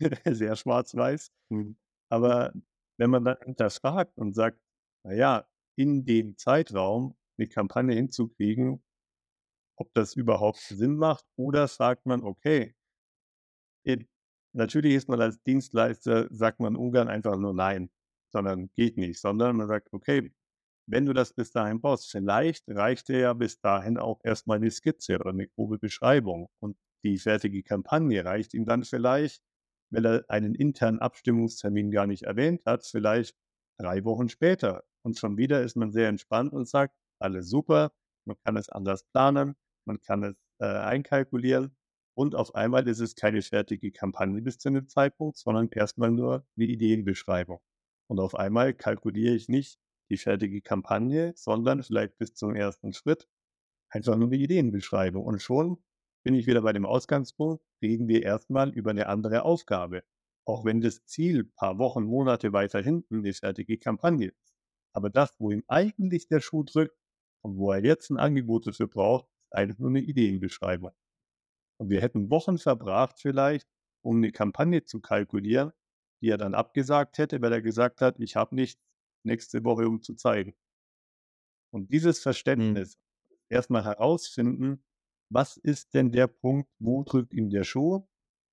sehr 0.24 0.56
schwarz-weiß. 0.56 1.32
Mhm. 1.50 1.76
Aber 2.10 2.52
wenn 2.98 3.10
man 3.10 3.24
dann 3.24 3.38
hinterfragt 3.44 4.16
und 4.16 4.34
sagt, 4.34 4.60
naja, 5.04 5.46
in 5.76 6.04
dem 6.04 6.36
Zeitraum 6.36 7.16
eine 7.38 7.48
Kampagne 7.48 7.94
hinzukriegen, 7.94 8.82
ob 9.78 9.92
das 9.94 10.14
überhaupt 10.16 10.58
Sinn 10.58 10.96
macht, 10.96 11.24
oder 11.36 11.68
sagt 11.68 12.06
man, 12.06 12.22
okay, 12.22 12.74
natürlich 14.56 14.94
ist 14.94 15.08
man 15.08 15.20
als 15.20 15.42
Dienstleister, 15.42 16.26
sagt 16.30 16.60
man 16.60 16.76
ungern 16.76 17.08
einfach 17.08 17.36
nur 17.36 17.54
nein, 17.54 17.90
sondern 18.32 18.70
geht 18.74 18.96
nicht, 18.96 19.20
sondern 19.20 19.56
man 19.56 19.68
sagt, 19.68 19.92
okay, 19.92 20.32
wenn 20.88 21.06
du 21.06 21.12
das 21.12 21.32
bis 21.34 21.50
dahin 21.50 21.80
brauchst, 21.80 22.10
vielleicht 22.10 22.64
reicht 22.68 23.08
dir 23.08 23.18
ja 23.18 23.32
bis 23.32 23.60
dahin 23.60 23.98
auch 23.98 24.20
erstmal 24.24 24.56
eine 24.56 24.70
Skizze 24.70 25.18
oder 25.18 25.30
eine 25.30 25.48
grobe 25.48 25.78
Beschreibung 25.78 26.48
und 26.60 26.76
die 27.04 27.18
fertige 27.18 27.62
Kampagne 27.62 28.24
reicht 28.24 28.54
ihm 28.54 28.64
dann 28.64 28.84
vielleicht, 28.84 29.42
wenn 29.90 30.04
er 30.04 30.24
einen 30.28 30.54
internen 30.54 30.98
Abstimmungstermin 30.98 31.90
gar 31.90 32.06
nicht 32.06 32.24
erwähnt 32.24 32.62
hat, 32.66 32.84
vielleicht 32.84 33.36
drei 33.78 34.04
Wochen 34.04 34.28
später. 34.28 34.84
Und 35.02 35.18
schon 35.18 35.36
wieder 35.36 35.62
ist 35.62 35.76
man 35.76 35.92
sehr 35.92 36.08
entspannt 36.08 36.52
und 36.52 36.68
sagt, 36.68 36.94
alles 37.20 37.48
super, 37.48 37.92
man 38.26 38.36
kann 38.44 38.56
es 38.56 38.68
anders 38.68 39.04
planen, 39.04 39.54
man 39.86 40.00
kann 40.00 40.24
es 40.24 40.34
äh, 40.58 40.66
einkalkulieren 40.66 41.76
und 42.16 42.34
auf 42.34 42.54
einmal 42.54 42.88
ist 42.88 43.00
es 43.00 43.14
keine 43.14 43.42
fertige 43.42 43.92
Kampagne 43.92 44.40
bis 44.40 44.56
zu 44.56 44.70
einem 44.70 44.88
Zeitpunkt, 44.88 45.36
sondern 45.36 45.68
erstmal 45.70 46.10
nur 46.10 46.46
eine 46.56 46.66
Ideenbeschreibung. 46.66 47.60
Und 48.08 48.20
auf 48.20 48.34
einmal 48.34 48.72
kalkuliere 48.72 49.34
ich 49.34 49.48
nicht 49.50 49.78
die 50.08 50.16
fertige 50.16 50.62
Kampagne, 50.62 51.34
sondern 51.36 51.82
vielleicht 51.82 52.16
bis 52.16 52.34
zum 52.34 52.54
ersten 52.54 52.94
Schritt 52.94 53.28
einfach 53.90 54.16
nur 54.16 54.28
eine 54.28 54.36
Ideenbeschreibung. 54.36 55.26
Und 55.26 55.42
schon 55.42 55.78
bin 56.26 56.34
ich 56.34 56.48
wieder 56.48 56.62
bei 56.62 56.72
dem 56.72 56.84
Ausgangspunkt, 56.84 57.62
reden 57.80 58.08
wir 58.08 58.24
erstmal 58.24 58.70
über 58.70 58.90
eine 58.90 59.06
andere 59.06 59.44
Aufgabe. 59.44 60.02
Auch 60.44 60.64
wenn 60.64 60.80
das 60.80 61.04
Ziel 61.04 61.44
ein 61.44 61.52
paar 61.52 61.78
Wochen, 61.78 62.02
Monate 62.02 62.52
weiter 62.52 62.82
hinten 62.82 63.18
eine 63.18 63.32
fertige 63.32 63.78
Kampagne 63.78 64.30
ist. 64.30 64.56
Aber 64.92 65.08
das, 65.08 65.38
wo 65.38 65.52
ihm 65.52 65.62
eigentlich 65.68 66.26
der 66.26 66.40
Schuh 66.40 66.64
drückt 66.64 66.98
und 67.42 67.58
wo 67.58 67.70
er 67.70 67.84
jetzt 67.84 68.10
ein 68.10 68.16
Angebot 68.16 68.66
dafür 68.66 68.88
braucht, 68.88 69.26
ist 69.26 69.54
eigentlich 69.54 69.78
nur 69.78 69.90
eine 69.90 70.00
Ideenbeschreibung. 70.00 70.90
Und 71.78 71.90
wir 71.90 72.00
hätten 72.00 72.28
Wochen 72.28 72.58
verbracht 72.58 73.20
vielleicht, 73.20 73.68
um 74.02 74.16
eine 74.16 74.32
Kampagne 74.32 74.82
zu 74.82 75.00
kalkulieren, 75.00 75.70
die 76.20 76.30
er 76.30 76.38
dann 76.38 76.56
abgesagt 76.56 77.18
hätte, 77.18 77.40
weil 77.40 77.52
er 77.52 77.62
gesagt 77.62 78.00
hat, 78.00 78.18
ich 78.18 78.34
habe 78.34 78.56
nichts 78.56 78.82
nächste 79.22 79.62
Woche, 79.62 79.86
um 79.86 80.02
zu 80.02 80.16
zeigen. 80.16 80.56
Und 81.72 81.92
dieses 81.92 82.18
mhm. 82.18 82.22
Verständnis, 82.24 82.96
mhm. 82.96 83.36
erstmal 83.48 83.84
herausfinden, 83.84 84.82
was 85.30 85.56
ist 85.56 85.94
denn 85.94 86.12
der 86.12 86.26
Punkt, 86.26 86.70
wo 86.78 87.02
drückt 87.02 87.32
ihm 87.32 87.50
der 87.50 87.64
Schuh 87.64 88.06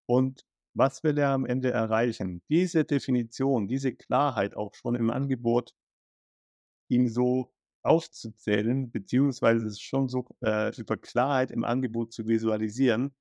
und 0.07 0.45
was 0.75 1.03
will 1.03 1.17
er 1.17 1.29
am 1.29 1.45
Ende 1.45 1.71
erreichen? 1.71 2.41
Diese 2.49 2.83
Definition, 2.83 3.67
diese 3.67 3.93
Klarheit 3.93 4.55
auch 4.55 4.73
schon 4.73 4.95
im 4.95 5.11
Angebot 5.11 5.73
ihm 6.89 7.07
so 7.07 7.53
aufzuzählen, 7.83 8.91
beziehungsweise 8.91 9.67
es 9.67 9.79
schon 9.79 10.07
so 10.07 10.25
äh, 10.43 10.75
über 10.77 10.97
Klarheit 10.97 11.51
im 11.51 11.63
Angebot 11.63 12.13
zu 12.13 12.27
visualisieren, 12.27 13.13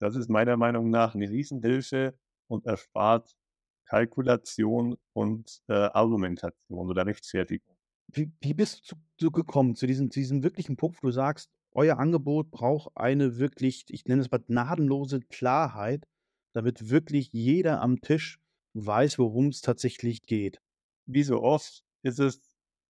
das 0.00 0.16
ist 0.16 0.28
meiner 0.28 0.56
Meinung 0.56 0.90
nach 0.90 1.14
eine 1.14 1.28
Riesenhilfe 1.28 2.18
und 2.48 2.66
erspart 2.66 3.34
Kalkulation 3.86 4.96
und 5.12 5.62
äh, 5.68 5.72
Argumentation 5.72 6.88
oder 6.88 7.06
Rechtfertigung. 7.06 7.76
Wie, 8.12 8.30
wie 8.40 8.54
bist 8.54 8.90
du, 8.90 8.96
zu, 9.18 9.30
gekommen 9.30 9.74
zu 9.74 9.86
diesem, 9.86 10.10
zu 10.10 10.20
diesem 10.20 10.42
wirklichen 10.42 10.76
Punkt, 10.76 11.02
wo 11.02 11.08
du 11.08 11.12
sagst, 11.12 11.50
euer 11.78 12.00
Angebot 12.00 12.50
braucht 12.50 12.90
eine 12.96 13.38
wirklich, 13.38 13.84
ich 13.88 14.04
nenne 14.06 14.20
es 14.22 14.30
mal 14.32 14.38
gnadenlose 14.38 15.20
Klarheit, 15.20 16.08
damit 16.52 16.90
wirklich 16.90 17.32
jeder 17.32 17.80
am 17.80 18.00
Tisch 18.00 18.40
weiß, 18.74 19.20
worum 19.20 19.48
es 19.48 19.60
tatsächlich 19.60 20.22
geht. 20.22 20.60
Wie 21.06 21.22
so 21.22 21.40
oft 21.40 21.84
ist 22.02 22.18
es 22.18 22.40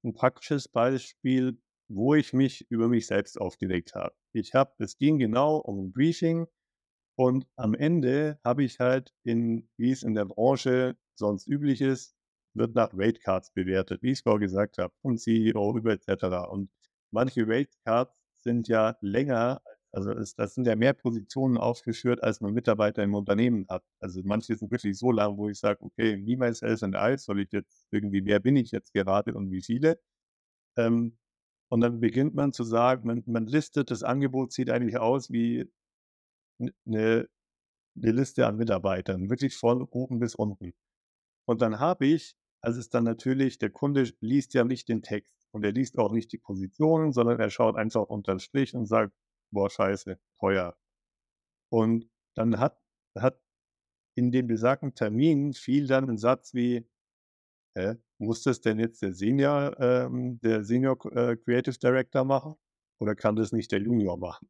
ein 0.02 0.14
praktisches 0.14 0.68
Beispiel, 0.68 1.60
wo 1.90 2.14
ich 2.14 2.32
mich 2.32 2.66
über 2.70 2.88
mich 2.88 3.06
selbst 3.06 3.38
aufgeregt 3.38 3.94
habe. 3.94 4.14
Ich 4.32 4.54
habe, 4.54 4.72
es 4.78 4.96
ging 4.96 5.18
genau 5.18 5.58
um 5.58 5.84
ein 5.84 5.92
Briefing 5.92 6.46
und 7.14 7.46
am 7.56 7.74
Ende 7.74 8.40
habe 8.42 8.64
ich 8.64 8.78
halt 8.80 9.12
in, 9.22 9.68
wie 9.76 9.90
es 9.90 10.02
in 10.02 10.14
der 10.14 10.24
Branche 10.24 10.96
sonst 11.14 11.46
üblich 11.46 11.82
ist, 11.82 12.16
wird 12.54 12.74
nach 12.74 12.90
Rate 12.94 13.20
Cards 13.20 13.50
bewertet, 13.52 14.02
wie 14.02 14.12
ich 14.12 14.18
es 14.18 14.22
vorher 14.22 14.40
gesagt 14.40 14.78
habe, 14.78 14.94
vom 15.02 15.18
CEO 15.18 15.76
über 15.76 15.92
etc. 15.92 16.48
Und 16.48 16.70
manche 17.10 17.46
Rate 17.46 17.76
Cards 17.84 18.18
sind 18.48 18.68
ja 18.68 18.96
länger, 19.02 19.60
also 19.92 20.10
es, 20.12 20.34
das 20.34 20.54
sind 20.54 20.66
ja 20.66 20.74
mehr 20.76 20.94
Positionen 20.94 21.58
aufgeführt, 21.58 22.22
als 22.22 22.40
man 22.40 22.54
Mitarbeiter 22.54 23.02
im 23.02 23.14
Unternehmen 23.14 23.66
hat. 23.68 23.84
Also 24.00 24.22
manche 24.24 24.56
sind 24.56 24.70
wirklich 24.70 24.98
so 24.98 25.12
lang, 25.12 25.36
wo 25.36 25.48
ich 25.50 25.58
sage, 25.58 25.82
okay, 25.82 26.16
me, 26.16 26.36
myself 26.36 26.82
and 26.82 26.96
I, 26.96 27.18
soll 27.18 27.40
ich 27.40 27.52
jetzt 27.52 27.86
irgendwie, 27.90 28.24
wer 28.24 28.40
bin 28.40 28.56
ich 28.56 28.70
jetzt 28.70 28.94
gerade 28.94 29.34
und 29.34 29.50
wie 29.50 29.62
viele? 29.62 30.00
Ähm, 30.78 31.18
und 31.70 31.82
dann 31.82 32.00
beginnt 32.00 32.34
man 32.34 32.52
zu 32.54 32.64
sagen, 32.64 33.06
man, 33.06 33.22
man 33.26 33.46
listet, 33.46 33.90
das 33.90 34.02
Angebot 34.02 34.52
sieht 34.52 34.70
eigentlich 34.70 34.98
aus 34.98 35.30
wie 35.30 35.70
eine, 36.86 37.28
eine 37.96 38.12
Liste 38.12 38.46
an 38.46 38.56
Mitarbeitern, 38.56 39.30
wirklich 39.30 39.56
von 39.56 39.82
oben 39.82 40.20
bis 40.20 40.34
unten. 40.34 40.72
Und 41.46 41.62
dann 41.62 41.80
habe 41.80 42.06
ich, 42.06 42.34
also 42.62 42.80
ist 42.80 42.94
dann 42.94 43.04
natürlich, 43.04 43.58
der 43.58 43.70
Kunde 43.70 44.10
liest 44.20 44.54
ja 44.54 44.64
nicht 44.64 44.88
den 44.88 45.02
Text 45.02 45.37
und 45.52 45.64
er 45.64 45.72
liest 45.72 45.98
auch 45.98 46.12
nicht 46.12 46.32
die 46.32 46.38
Positionen, 46.38 47.12
sondern 47.12 47.40
er 47.40 47.50
schaut 47.50 47.76
einfach 47.76 48.02
unter 48.02 48.34
den 48.34 48.40
Strich 48.40 48.74
und 48.74 48.86
sagt, 48.86 49.12
boah, 49.50 49.70
scheiße, 49.70 50.18
teuer. 50.38 50.76
Und 51.70 52.08
dann 52.34 52.58
hat, 52.58 52.78
hat 53.16 53.40
in 54.14 54.32
dem 54.32 54.46
besagten 54.46 54.94
Termin 54.94 55.52
fiel 55.52 55.86
dann 55.86 56.08
ein 56.08 56.18
Satz 56.18 56.54
wie, 56.54 56.86
hä, 57.76 57.94
muss 58.18 58.42
das 58.42 58.60
denn 58.60 58.78
jetzt 58.78 59.02
der 59.02 59.12
Senior, 59.12 59.78
ähm, 59.80 60.40
der 60.40 60.64
Senior 60.64 60.96
äh, 61.14 61.36
Creative 61.36 61.78
Director 61.78 62.24
machen 62.24 62.56
oder 63.00 63.14
kann 63.14 63.36
das 63.36 63.52
nicht 63.52 63.70
der 63.70 63.80
Junior 63.80 64.16
machen? 64.18 64.48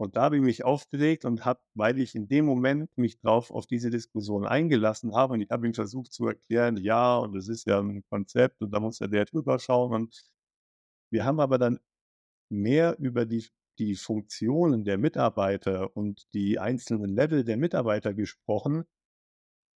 Und 0.00 0.16
da 0.16 0.22
habe 0.22 0.36
ich 0.36 0.42
mich 0.42 0.64
aufgeregt 0.64 1.26
und 1.26 1.44
habe, 1.44 1.60
weil 1.74 1.98
ich 1.98 2.14
in 2.14 2.26
dem 2.26 2.46
Moment 2.46 2.96
mich 2.96 3.20
drauf 3.20 3.50
auf 3.50 3.66
diese 3.66 3.90
Diskussion 3.90 4.46
eingelassen 4.46 5.14
habe 5.14 5.34
und 5.34 5.42
ich 5.42 5.50
habe 5.50 5.66
ihm 5.66 5.74
versucht 5.74 6.10
zu 6.10 6.26
erklären, 6.26 6.78
ja, 6.78 7.18
und 7.18 7.34
das 7.34 7.48
ist 7.48 7.66
ja 7.66 7.80
ein 7.80 8.02
Konzept 8.08 8.62
und 8.62 8.70
da 8.70 8.80
muss 8.80 9.00
ja 9.00 9.08
der 9.08 9.26
drüber 9.26 9.58
schauen. 9.58 9.92
Und 9.92 10.24
wir 11.12 11.26
haben 11.26 11.38
aber 11.38 11.58
dann 11.58 11.80
mehr 12.50 12.98
über 12.98 13.26
die, 13.26 13.46
die 13.78 13.94
Funktionen 13.94 14.84
der 14.84 14.96
Mitarbeiter 14.96 15.94
und 15.94 16.32
die 16.32 16.58
einzelnen 16.58 17.14
Level 17.14 17.44
der 17.44 17.58
Mitarbeiter 17.58 18.14
gesprochen, 18.14 18.84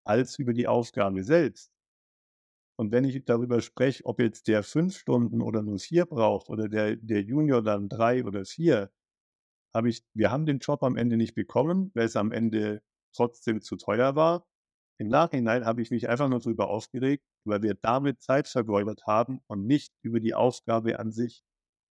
als 0.06 0.38
über 0.38 0.54
die 0.54 0.68
Aufgabe 0.68 1.24
selbst. 1.24 1.72
Und 2.78 2.92
wenn 2.92 3.06
ich 3.06 3.26
darüber 3.26 3.60
spreche, 3.62 4.06
ob 4.06 4.20
jetzt 4.20 4.48
der 4.48 4.62
fünf 4.62 4.98
Stunden 4.98 5.42
oder 5.42 5.64
nur 5.64 5.80
vier 5.80 6.06
braucht 6.06 6.48
oder 6.50 6.70
der, 6.70 6.96
der 6.96 7.24
Junior 7.24 7.64
dann 7.64 7.90
drei 7.90 8.24
oder 8.24 8.46
vier, 8.46 8.92
habe 9.74 9.90
ich, 9.90 10.04
wir 10.14 10.32
haben 10.32 10.46
den 10.46 10.60
Job 10.60 10.84
am 10.84 10.98
Ende 10.98 11.18
nicht 11.18 11.36
bekommen, 11.36 11.92
weil 11.94 12.06
es 12.06 12.16
am 12.16 12.32
Ende 12.32 12.82
trotzdem 13.16 13.62
zu 13.62 13.78
teuer 13.78 14.16
war. 14.16 14.46
Im 15.00 15.08
Nachhinein 15.08 15.66
habe 15.66 15.82
ich 15.82 15.92
mich 15.92 16.10
einfach 16.10 16.30
nur 16.30 16.40
darüber 16.40 16.70
aufgeregt, 16.70 17.26
weil 17.46 17.64
wir 17.64 17.74
damit 17.74 18.22
Zeit 18.22 18.48
vergeudert 18.48 19.08
haben 19.08 19.42
und 19.48 19.66
nicht 19.66 19.94
über 20.04 20.20
die 20.20 20.34
Aufgabe 20.34 21.00
an 21.00 21.12
sich. 21.12 21.44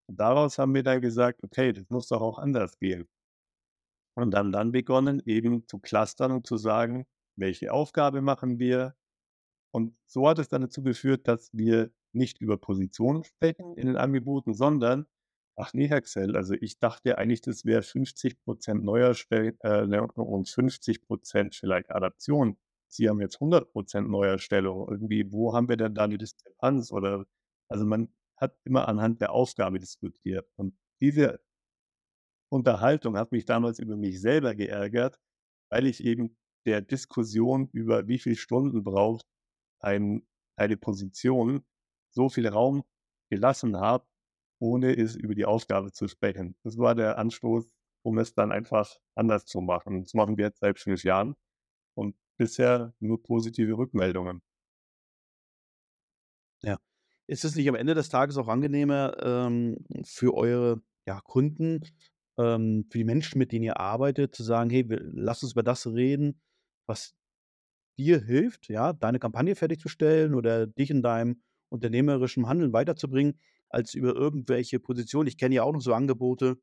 Und 0.08 0.20
daraus 0.20 0.58
haben 0.58 0.74
wir 0.74 0.82
dann 0.82 1.00
gesagt, 1.00 1.42
okay, 1.42 1.72
das 1.72 1.88
muss 1.88 2.08
doch 2.08 2.20
auch 2.20 2.38
anders 2.38 2.78
gehen. 2.78 3.08
Und 4.16 4.32
dann 4.32 4.52
dann 4.52 4.72
begonnen, 4.72 5.22
eben 5.24 5.66
zu 5.66 5.78
clustern 5.78 6.32
und 6.32 6.46
zu 6.46 6.56
sagen, 6.56 7.06
welche 7.36 7.72
Aufgabe 7.72 8.20
machen 8.20 8.58
wir. 8.58 8.94
Und 9.72 9.96
so 10.06 10.28
hat 10.28 10.38
es 10.38 10.48
dann 10.48 10.62
dazu 10.62 10.82
geführt, 10.82 11.28
dass 11.28 11.50
wir 11.52 11.92
nicht 12.12 12.40
über 12.40 12.58
Positionen 12.58 13.24
sprechen 13.24 13.76
in 13.76 13.86
den 13.86 13.96
Angeboten, 13.96 14.52
sondern 14.52 15.06
Ach 15.56 15.72
nee, 15.74 15.88
Herr 15.88 16.00
Xell, 16.00 16.36
also 16.36 16.54
ich 16.54 16.78
dachte 16.78 17.18
eigentlich, 17.18 17.42
das 17.42 17.64
wäre 17.64 17.82
50% 17.82 18.74
neuer 18.82 19.14
Stellen 19.14 19.56
äh, 19.60 20.00
und 20.14 20.48
50% 20.48 21.54
vielleicht 21.58 21.90
Adaption. 21.90 22.56
Sie 22.88 23.08
haben 23.08 23.20
jetzt 23.20 23.38
100% 23.38 24.02
Neuerstellung. 24.02 24.88
Irgendwie, 24.90 25.30
wo 25.32 25.54
haben 25.54 25.68
wir 25.68 25.76
denn 25.76 25.94
da 25.94 26.08
die 26.08 26.18
Diskrepanz? 26.18 26.90
Oder, 26.92 27.26
also 27.68 27.84
man 27.84 28.08
hat 28.36 28.56
immer 28.64 28.88
anhand 28.88 29.20
der 29.20 29.32
Aufgabe 29.32 29.78
diskutiert. 29.78 30.48
Und 30.56 30.74
diese 31.00 31.40
Unterhaltung 32.50 33.16
hat 33.16 33.32
mich 33.32 33.44
damals 33.44 33.78
über 33.78 33.96
mich 33.96 34.20
selber 34.20 34.54
geärgert, 34.54 35.20
weil 35.70 35.86
ich 35.86 36.02
eben 36.04 36.36
der 36.66 36.80
Diskussion 36.82 37.68
über 37.72 38.08
wie 38.08 38.18
viele 38.18 38.36
Stunden 38.36 38.82
braucht 38.82 39.24
ein, 39.80 40.26
eine 40.56 40.76
Position 40.76 41.64
so 42.10 42.28
viel 42.28 42.48
Raum 42.48 42.82
gelassen 43.30 43.76
habe, 43.76 44.06
ohne 44.60 44.96
es 44.96 45.16
über 45.16 45.34
die 45.34 45.46
Aufgabe 45.46 45.90
zu 45.92 46.06
sprechen. 46.06 46.54
Das 46.62 46.78
war 46.78 46.94
der 46.94 47.18
Anstoß, 47.18 47.72
um 48.02 48.18
es 48.18 48.34
dann 48.34 48.52
einfach 48.52 48.88
anders 49.14 49.46
zu 49.46 49.60
machen. 49.60 50.02
Das 50.02 50.14
machen 50.14 50.36
wir 50.36 50.46
jetzt 50.46 50.60
seit 50.60 50.78
fünf 50.78 51.02
Jahren 51.02 51.34
und 51.94 52.16
bisher 52.36 52.94
nur 53.00 53.22
positive 53.22 53.76
Rückmeldungen. 53.76 54.42
Ja. 56.62 56.78
Ist 57.26 57.44
es 57.44 57.54
nicht 57.56 57.68
am 57.68 57.74
Ende 57.74 57.94
des 57.94 58.08
Tages 58.08 58.36
auch 58.36 58.48
angenehmer 58.48 59.16
ähm, 59.22 59.84
für 60.04 60.34
eure 60.34 60.82
ja, 61.06 61.20
Kunden, 61.20 61.80
ähm, 62.38 62.86
für 62.90 62.98
die 62.98 63.04
Menschen, 63.04 63.38
mit 63.38 63.52
denen 63.52 63.64
ihr 63.64 63.80
arbeitet, 63.80 64.34
zu 64.34 64.42
sagen, 64.42 64.70
hey, 64.70 64.84
lass 64.88 65.42
uns 65.42 65.52
über 65.52 65.62
das 65.62 65.86
reden, 65.86 66.40
was 66.86 67.14
dir 67.98 68.20
hilft, 68.20 68.68
ja, 68.68 68.92
deine 68.92 69.18
Kampagne 69.18 69.54
fertigzustellen 69.54 70.34
oder 70.34 70.66
dich 70.66 70.90
in 70.90 71.02
deinem 71.02 71.42
unternehmerischen 71.68 72.48
Handeln 72.48 72.72
weiterzubringen, 72.72 73.38
als 73.70 73.94
über 73.94 74.14
irgendwelche 74.16 74.80
Positionen. 74.80 75.28
Ich 75.28 75.38
kenne 75.38 75.54
ja 75.56 75.62
auch 75.64 75.72
noch 75.72 75.80
so 75.82 75.94
Angebote, 75.94 76.58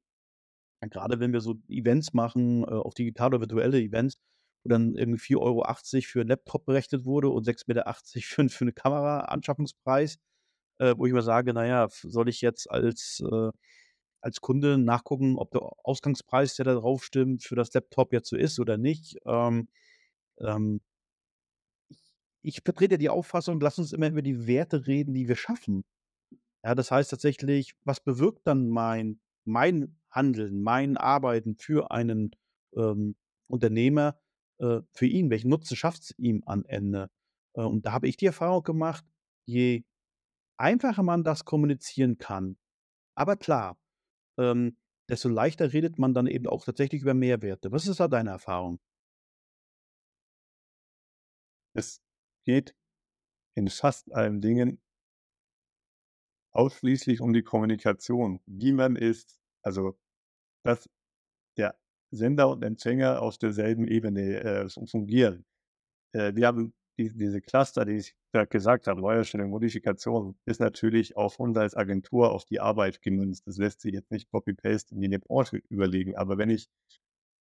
gerade 0.82 1.20
wenn 1.20 1.34
wir 1.34 1.42
so 1.42 1.56
Events 1.70 2.14
machen, 2.14 2.64
äh, 2.64 2.68
auch 2.68 2.94
digitale 2.94 3.30
oder 3.38 3.42
virtuelle 3.42 3.80
Events, 3.82 4.18
wo 4.64 4.70
dann 4.70 4.96
irgendwie 4.96 5.20
4,80 5.20 6.06
Euro 6.08 6.12
für 6.12 6.22
'n 6.22 6.28
Laptop 6.28 6.66
berechnet 6.66 7.06
wurde 7.06 7.30
und 7.30 7.44
6,80 7.46 7.68
Meter 7.68 8.48
für 8.50 8.50
für 8.50 8.66
'ne 8.66 8.74
Kamera-Anschaffungspreis, 8.74 10.18
äh, 10.80 10.96
wo 10.98 11.06
ich 11.08 11.14
mir 11.14 11.24
sage: 11.24 11.54
„Na 11.54 11.66
ja, 11.68 11.88
soll 11.92 12.30
ich 12.30 12.42
jetzt 12.42 12.70
als 12.72 13.24
äh, 13.32 13.52
als 14.22 14.42
Kunde 14.42 14.78
nachgucken, 14.80 15.38
ob 15.38 15.52
der 15.52 15.62
Ausgangspreis, 15.86 16.56
der 16.56 16.66
da 16.66 16.76
drauf 16.76 17.04
stimmt, 17.06 17.44
für 17.44 17.56
das 17.56 17.74
Laptop 17.74 18.14
jetzt 18.14 18.30
so 18.30 18.36
ist 18.38 18.60
oder 18.60 18.78
nicht?“ 18.78 19.18
Ähm, 19.26 19.70
ähm 20.42 20.82
ich 22.42 22.62
vertrete 22.64 22.98
die 22.98 23.10
Auffassung, 23.10 23.60
lass 23.60 23.78
uns 23.78 23.94
immer 23.94 24.08
über 24.10 24.22
die 24.24 24.48
Werte 24.48 24.88
reden, 24.88 25.14
die 25.14 25.28
wir 25.28 25.36
schaffen. 25.36 25.84
Ja, 26.68 26.76
das 26.76 26.92
heißt 26.92 27.10
tatsächlich, 27.12 27.76
was 27.86 28.02
bewirkt 28.02 28.46
dann 28.46 28.68
mein 28.68 29.22
mein 29.46 29.98
Handeln, 30.12 30.62
mein 30.62 30.98
Arbeiten 30.98 31.56
für 31.56 31.92
einen, 31.92 32.36
ähm, 32.76 33.16
Unternehmer, 33.48 34.20
äh, 34.60 34.82
für 34.92 35.06
ihn? 35.06 35.30
Welchen 35.30 35.48
Nutzen 35.50 35.78
schafft's 35.78 36.14
ihm 36.18 36.44
am 36.46 36.66
Ende? 36.66 37.10
Äh, 37.54 37.62
und 37.62 37.86
da 37.86 37.94
habe 37.94 38.10
ich 38.10 38.18
die 38.18 38.26
Erfahrung 38.26 38.64
gemacht, 38.64 39.06
je 39.46 39.86
einfacher 40.58 41.04
man 41.04 41.24
das 41.24 41.46
kommunizieren 41.46 42.18
kann, 42.18 42.58
aber 43.16 43.38
klar, 43.38 43.78
ähm, 44.40 44.78
desto 45.10 45.30
leichter 45.30 45.74
redet 45.74 46.00
man 46.00 46.14
dann 46.14 46.28
eben 46.28 46.48
auch 46.48 46.66
tatsächlich 46.66 47.02
über 47.04 47.14
Mehrwerte. 47.14 47.72
Was 47.72 47.88
ist 47.88 48.00
da 48.02 48.10
deine 48.10 48.32
Erfahrung? 48.32 48.80
Es 51.74 52.02
geht 52.46 52.76
in 53.56 53.70
fast 53.70 54.12
allen 54.14 54.42
Dingen 54.42 54.82
ausschließlich 56.54 57.22
um 57.22 57.34
die 57.34 57.44
Kommunikation, 57.44 58.40
wie 58.46 58.74
man 58.74 58.96
ist, 58.96 59.40
also 59.64 59.98
dass 60.64 60.90
der 61.58 61.76
Sender 62.12 62.50
und 62.50 62.64
Empfänger 62.64 63.22
auf 63.22 63.38
derselben 63.38 63.88
Ebene 63.88 64.42
äh, 64.42 64.70
fungieren. 64.88 65.46
Äh, 66.14 66.36
wir 66.36 66.48
haben 66.48 66.74
die, 66.98 67.12
diese 67.16 67.42
Cluster, 67.42 67.86
die 67.86 67.98
ich 67.98 68.16
gesagt 68.50 68.88
habe, 68.88 69.02
Neuerstellung, 69.02 69.52
Modifikation, 69.52 70.38
ist 70.46 70.60
natürlich 70.60 71.16
auf 71.18 71.40
uns 71.40 71.58
als 71.58 71.76
Agentur 71.76 72.32
auf 72.32 72.46
die 72.46 72.60
Arbeit 72.60 73.02
gemünzt. 73.02 73.48
Das 73.48 73.58
lässt 73.58 73.82
sich 73.82 73.94
jetzt 73.94 74.12
nicht 74.12 74.30
copy-paste 74.32 74.96
in 74.96 75.02
die 75.02 75.18
Branche 75.18 75.62
überlegen. 75.70 76.16
Aber 76.16 76.38
wenn 76.38 76.50
ich, 76.50 76.70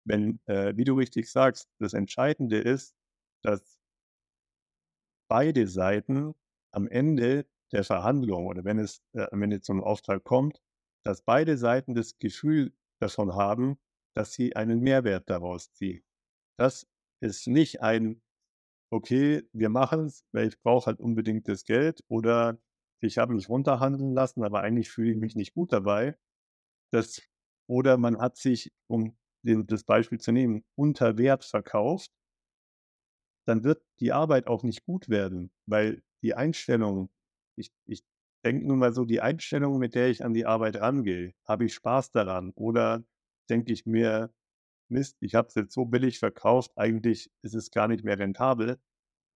wenn, 0.04 0.40
äh, 0.46 0.76
wie 0.76 0.84
du 0.84 0.94
richtig 0.94 1.30
sagst, 1.30 1.68
das 1.78 1.94
Entscheidende 1.94 2.58
ist, 2.58 2.94
dass 3.42 3.78
beide 5.28 5.66
Seiten 5.66 6.34
am 6.72 6.88
Ende 6.88 7.46
der 7.74 7.84
Verhandlung 7.84 8.46
oder 8.46 8.64
wenn 8.64 8.78
es 8.78 9.02
äh, 9.14 9.26
am 9.30 9.42
Ende 9.42 9.60
zum 9.60 9.82
Auftrag 9.82 10.24
kommt, 10.24 10.62
dass 11.04 11.22
beide 11.22 11.58
Seiten 11.58 11.94
das 11.94 12.18
Gefühl 12.18 12.72
davon 13.00 13.34
haben, 13.34 13.78
dass 14.16 14.32
sie 14.32 14.56
einen 14.56 14.80
Mehrwert 14.80 15.28
daraus 15.28 15.72
ziehen. 15.72 16.02
Das 16.56 16.86
ist 17.20 17.48
nicht 17.48 17.82
ein, 17.82 18.22
okay, 18.92 19.42
wir 19.52 19.68
machen 19.68 20.06
es, 20.06 20.24
weil 20.32 20.48
ich 20.48 20.60
brauche 20.62 20.86
halt 20.86 21.00
unbedingt 21.00 21.48
das 21.48 21.64
Geld 21.64 22.02
oder 22.08 22.58
ich 23.02 23.18
habe 23.18 23.34
mich 23.34 23.48
runterhandeln 23.48 24.14
lassen, 24.14 24.44
aber 24.44 24.60
eigentlich 24.60 24.90
fühle 24.90 25.10
ich 25.10 25.16
mich 25.18 25.34
nicht 25.34 25.52
gut 25.52 25.72
dabei. 25.72 26.16
Das, 26.92 27.20
oder 27.68 27.98
man 27.98 28.18
hat 28.18 28.36
sich, 28.36 28.72
um 28.86 29.18
das 29.42 29.84
Beispiel 29.84 30.20
zu 30.20 30.32
nehmen, 30.32 30.64
unter 30.76 31.18
Wert 31.18 31.44
verkauft, 31.44 32.12
dann 33.46 33.64
wird 33.64 33.84
die 34.00 34.12
Arbeit 34.12 34.46
auch 34.46 34.62
nicht 34.62 34.84
gut 34.84 35.08
werden, 35.08 35.50
weil 35.66 36.02
die 36.22 36.34
Einstellung, 36.34 37.10
ich, 37.56 37.72
ich 37.86 38.04
denke 38.44 38.66
nun 38.66 38.78
mal 38.78 38.92
so, 38.92 39.04
die 39.04 39.20
Einstellung, 39.20 39.78
mit 39.78 39.94
der 39.94 40.10
ich 40.10 40.24
an 40.24 40.34
die 40.34 40.46
Arbeit 40.46 40.76
rangehe, 40.76 41.34
habe 41.46 41.64
ich 41.66 41.74
Spaß 41.74 42.10
daran? 42.12 42.52
Oder 42.54 43.04
denke 43.50 43.72
ich 43.72 43.86
mir, 43.86 44.32
Mist, 44.90 45.16
ich 45.20 45.34
habe 45.34 45.48
es 45.48 45.54
jetzt 45.54 45.74
so 45.74 45.86
billig 45.86 46.18
verkauft, 46.18 46.72
eigentlich 46.76 47.30
ist 47.42 47.54
es 47.54 47.70
gar 47.70 47.88
nicht 47.88 48.04
mehr 48.04 48.18
rentabel, 48.18 48.78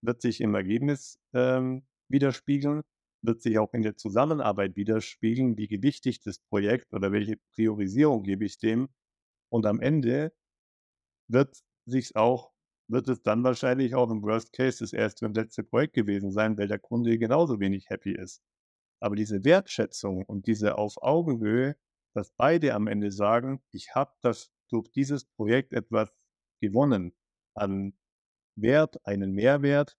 wird 0.03 0.23
sich 0.23 0.41
im 0.41 0.55
Ergebnis 0.55 1.19
ähm, 1.35 1.87
widerspiegeln, 2.09 2.83
wird 3.23 3.43
sich 3.43 3.59
auch 3.59 3.73
in 3.75 3.83
der 3.83 3.97
Zusammenarbeit 3.97 4.77
widerspiegeln, 4.77 5.57
wie 5.59 5.69
gewichtig 5.69 6.21
das 6.21 6.39
Projekt 6.39 6.93
oder 6.95 7.13
welche 7.13 7.37
Priorisierung 7.55 8.23
gebe 8.23 8.45
ich 8.45 8.59
dem. 8.59 8.89
Und 9.51 9.67
am 9.67 9.81
Ende 9.81 10.33
wird 11.29 11.63
sich 11.87 12.17
auch 12.17 12.53
wird 12.89 13.09
es 13.09 13.23
dann 13.23 13.45
wahrscheinlich 13.45 13.95
auch 13.95 14.11
im 14.11 14.23
Worst 14.23 14.53
Case 14.53 14.79
das 14.81 14.93
erste 14.93 15.27
und 15.27 15.37
letzte 15.37 15.63
Projekt 15.63 15.95
gewesen 15.95 16.33
sein, 16.33 16.57
weil 16.57 16.69
der 16.69 16.79
Kunde 16.79 17.19
genauso 17.19 17.61
wenig 17.61 17.89
happy 17.91 18.13
ist. 18.13 18.43
Aber 19.01 19.15
diese 19.15 19.45
Wertschätzung 19.45 20.25
und 20.25 20.47
diese 20.47 20.79
auf 20.79 21.01
Augenhöhe, 21.03 21.77
dass 22.15 22.33
beide 22.33 22.75
am 22.75 22.87
Ende 22.87 23.13
sagen, 23.13 23.63
ich 23.71 23.95
habe 23.95 24.13
das 24.23 24.51
durch 24.71 24.91
dieses 24.91 25.25
Projekt 25.25 25.73
etwas 25.73 26.11
gewonnen 26.61 27.15
an 27.55 27.95
Wert, 28.57 29.05
einen 29.07 29.33
Mehrwert, 29.33 29.97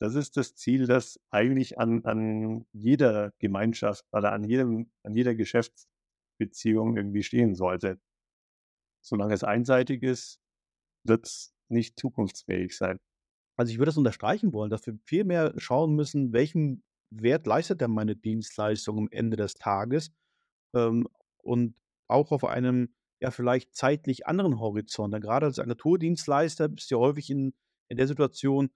das 0.00 0.14
ist 0.14 0.36
das 0.36 0.54
Ziel, 0.54 0.86
das 0.86 1.20
eigentlich 1.30 1.78
an, 1.78 2.04
an 2.04 2.66
jeder 2.72 3.32
Gemeinschaft 3.38 4.04
oder 4.12 4.32
an, 4.32 4.44
jedem, 4.44 4.90
an 5.02 5.14
jeder 5.14 5.34
Geschäftsbeziehung 5.34 6.96
irgendwie 6.96 7.22
stehen 7.22 7.54
sollte. 7.54 8.00
Solange 9.00 9.34
es 9.34 9.44
einseitig 9.44 10.02
ist, 10.02 10.40
wird 11.04 11.26
es 11.26 11.53
nicht 11.74 12.00
zukunftsfähig 12.00 12.76
sein. 12.76 13.00
Also, 13.58 13.72
ich 13.72 13.78
würde 13.78 13.88
das 13.90 13.98
unterstreichen 13.98 14.52
wollen, 14.54 14.70
dass 14.70 14.86
wir 14.86 14.98
viel 15.06 15.24
mehr 15.24 15.54
schauen 15.58 15.94
müssen, 15.96 16.32
welchen 16.32 16.84
Wert 17.10 17.46
leistet 17.46 17.80
denn 17.80 17.92
meine 17.92 18.16
Dienstleistung 18.16 18.98
am 18.98 19.08
Ende 19.12 19.36
des 19.36 19.54
Tages, 19.54 20.12
ähm, 20.74 21.08
und 21.42 21.76
auch 22.08 22.32
auf 22.32 22.44
einem, 22.44 22.94
ja, 23.20 23.30
vielleicht 23.30 23.74
zeitlich 23.74 24.26
anderen 24.26 24.60
Horizont. 24.60 25.14
Denn 25.14 25.20
grade 25.22 25.46
als 25.46 25.58
Agenturdienstleister 25.58 26.68
bist 26.68 26.90
du 26.90 26.96
ja 26.96 27.00
häufig 27.00 27.30
in 27.30 27.54
in 27.90 27.98
der 27.98 28.08
Situation, 28.08 28.70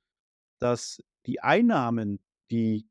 dass 0.61 1.02
die 1.26 1.40
Einnahmen, 1.40 2.21
die 2.50 2.88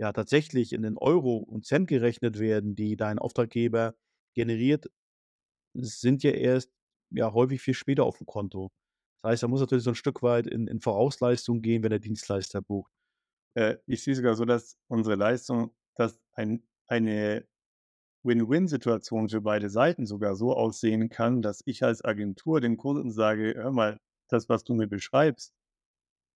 ja 0.00 0.12
tatsächlich 0.12 0.72
in 0.72 0.82
den 0.82 0.98
Euro 0.98 1.36
und 1.38 1.66
Cent 1.66 1.88
gerechnet 1.88 2.38
werden, 2.40 2.76
die 2.76 2.96
dein 2.96 3.18
Auftraggeber 3.18 3.94
generiert, 4.34 4.90
sind 5.74 6.22
ja 6.24 6.32
erst, 6.32 6.72
ja, 7.10 7.32
häufig 7.34 7.60
viel 7.62 7.74
später 7.74 8.04
aufm 8.04 8.26
Konto. 8.26 8.70
Das 9.24 9.32
heißt, 9.32 9.42
da 9.42 9.48
muss 9.48 9.60
natürlich 9.60 9.84
so 9.84 9.90
'n 9.90 9.94
Stück 9.94 10.22
weit 10.22 10.46
in 10.46 10.66
in 10.66 10.80
Vorausleistung 10.80 11.60
gehen, 11.62 11.82
wenn 11.82 11.90
der 11.90 11.98
Dienstleister 11.98 12.62
bucht. 12.62 12.90
Äh, 13.54 13.76
ich 13.86 14.02
sehe 14.04 14.14
sogar 14.16 14.36
so, 14.36 14.44
dass 14.46 14.78
unsere 14.88 15.16
Leistung 15.16 15.72
dass 15.96 16.20
ein 16.34 16.64
eine 16.88 17.46
Win-Win-Situation 18.24 19.28
für 19.30 19.40
beide 19.42 19.70
Seiten 19.70 20.06
sogar 20.06 20.36
so 20.36 20.54
aussehen 20.56 21.08
kann, 21.10 21.42
dass 21.42 21.62
ich 21.66 21.84
als 21.84 22.04
Agentur 22.04 22.60
dem 22.60 22.76
Kunden 22.78 23.12
sage: 23.12 23.54
„Hör 23.56 23.72
mal, 23.72 23.98
das, 24.30 24.48
was 24.50 24.64
du 24.64 24.74
mir 24.74 24.88
beschreibst, 24.88 25.54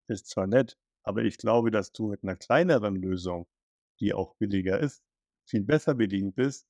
ist 0.08 0.28
zwar 0.28 0.46
nett, 0.48 0.76
aber 1.04 1.22
ich 1.24 1.38
glaube, 1.38 1.70
dass 1.72 1.92
du 1.92 2.08
mit 2.08 2.24
'ner 2.24 2.36
kleineren 2.36 2.96
Lösung, 2.96 3.46
die 4.00 4.14
auch 4.14 4.36
billiger 4.36 4.80
ist, 4.80 5.02
viel 5.48 5.64
besser 5.64 5.94
bedient 5.94 6.36
bist, 6.36 6.66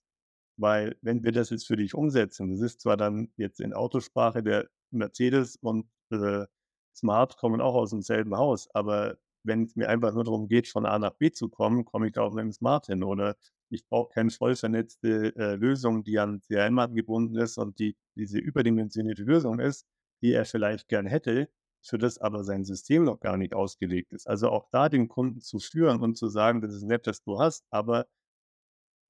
weil 0.59 0.97
wenn 1.03 1.25
wir 1.25 1.33
das 1.33 1.51
jetzt 1.51 1.67
für 1.69 1.77
dich 1.77 1.95
umsetzen, 1.95 2.51
das 2.53 2.61
ist 2.63 2.81
zwar 2.83 2.97
dann 2.99 3.33
jetzt 3.37 3.61
in 3.61 3.75
Autosprache 3.75 4.43
der 4.45 4.69
Mercedes 4.93 5.57
und, 5.59 5.89
äh, 6.13 6.47
Smart 6.95 7.37
kommen 7.37 7.61
auch 7.61 7.75
aus'm 7.75 8.03
selben 8.03 8.37
Haus, 8.37 8.69
aber 8.75 9.17
wenn's 9.45 9.77
mir 9.77 9.89
einfach 9.89 10.13
nur 10.15 10.25
darum 10.25 10.49
geht, 10.49 10.69
von 10.69 10.87
A 10.87 10.99
nach 10.99 11.15
B 11.15 11.31
zu 11.33 11.49
kommen, 11.49 11.85
komme 11.85 12.07
ich 12.07 12.13
da 12.13 12.23
auch 12.23 12.33
mit'm 12.35 12.53
Smart 12.53 12.87
hin 12.87 13.03
oder 13.03 13.37
ich 13.71 13.87
brauche 13.87 14.11
keine 14.15 14.31
voll 14.31 14.57
vernetzte, 14.57 15.35
äh, 15.37 15.57
Lösung, 15.57 16.05
die 16.05 16.19
an 16.19 16.41
CRM 16.41 16.79
angebunden 16.79 17.37
ist 17.37 17.59
und 17.59 17.79
die 17.79 17.97
diese 18.17 18.39
überdimensionierte 18.39 19.25
Lösung 19.25 19.59
ist, 19.61 19.87
die 20.23 20.33
er 20.33 20.45
vielleicht 20.45 20.89
gern 20.89 21.07
hätte, 21.07 21.49
für 21.83 21.99
das 21.99 22.19
aber 22.19 22.45
sein 22.45 22.65
System 22.65 23.05
noch 23.05 23.21
gar 23.21 23.37
nicht 23.37 23.55
ausgelegt 23.55 24.13
ist. 24.13 24.27
Also, 24.29 24.51
auch 24.51 24.69
da 24.71 24.89
den 24.89 25.09
Kunden 25.09 25.41
zu 25.41 25.59
führen 25.59 26.01
und 26.01 26.17
zu 26.17 26.29
sagen: 26.29 26.61
„Das 26.63 26.73
ist 26.75 26.85
nett, 26.85 27.07
dass 27.07 27.23
du 27.23 27.39
hast, 27.41 27.65
aber 27.71 28.07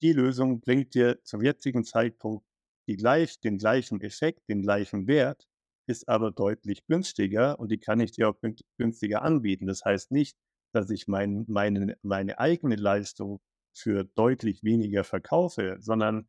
die 0.02 0.12
Lösung 0.12 0.60
bringt 0.60 0.94
dir 0.94 1.22
zum 1.24 1.42
jetzigen 1.42 1.84
Zeitpunkt 1.84 2.46
die 2.86 2.96
gleich 2.96 3.40
den 3.40 3.56
gleichen 3.58 4.00
Effekt, 4.02 4.48
den 4.48 4.60
gleichen 4.62 5.06
Wert, 5.06 5.48
ist 5.86 6.08
aber 6.08 6.30
deutlich 6.32 6.86
günstiger 6.86 7.58
und 7.58 7.70
die 7.70 7.78
kann 7.78 8.00
ich 8.00 8.12
dir 8.12 8.28
auch 8.30 8.40
gün 8.40 8.56
günstiger 8.78 9.22
anbieten.“ 9.22 9.66
Das 9.66 9.84
heißt 9.84 10.10
nicht, 10.12 10.36
dass 10.72 10.90
ich 10.90 11.08
mein 11.08 11.44
meine 11.48 11.96
meine 12.02 12.38
eigene 12.38 12.76
Leistung 12.76 13.40
für 13.76 14.04
deutlich 14.04 14.62
weniger 14.64 15.04
verkaufe, 15.04 15.76
sondern 15.80 16.28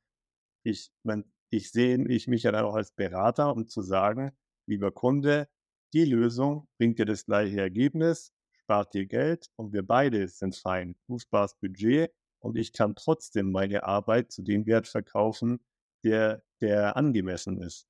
ich 0.63 0.91
mein, 1.03 1.25
ich 1.49 1.71
sehe 1.71 2.05
ich 2.09 2.27
mich 2.27 2.43
ja 2.43 2.51
dann 2.51 2.65
auch 2.65 2.75
als 2.75 2.91
Berater, 2.91 3.53
um 3.55 3.67
zu 3.67 3.81
sagen: 3.81 4.31
„Lieber 4.67 4.91
Kunde, 4.91 5.47
die 5.93 6.05
Lösung 6.05 6.67
bringt 6.77 6.99
dir 6.99 7.05
das 7.05 7.25
gleiche 7.25 7.59
Ergebnis, 7.61 8.33
spart 8.53 8.93
dir 8.93 9.05
Geld 9.05 9.49
und 9.55 9.73
wir 9.73 9.83
beide 9.85 10.27
sind 10.27 10.55
fein. 10.55 10.95
Du 11.07 11.19
sparst 11.19 11.59
Budget 11.61 12.11
und 12.39 12.57
ich 12.57 12.73
kann 12.73 12.95
trotzdem 12.95 13.51
meine 13.51 13.83
Arbeit 13.83 14.31
zu 14.31 14.41
dem 14.43 14.65
Wert 14.65 14.87
verkaufen, 14.87 15.59
der 16.03 16.43
der 16.61 16.97
angemessen 16.97 17.61
ist.“ 17.61 17.85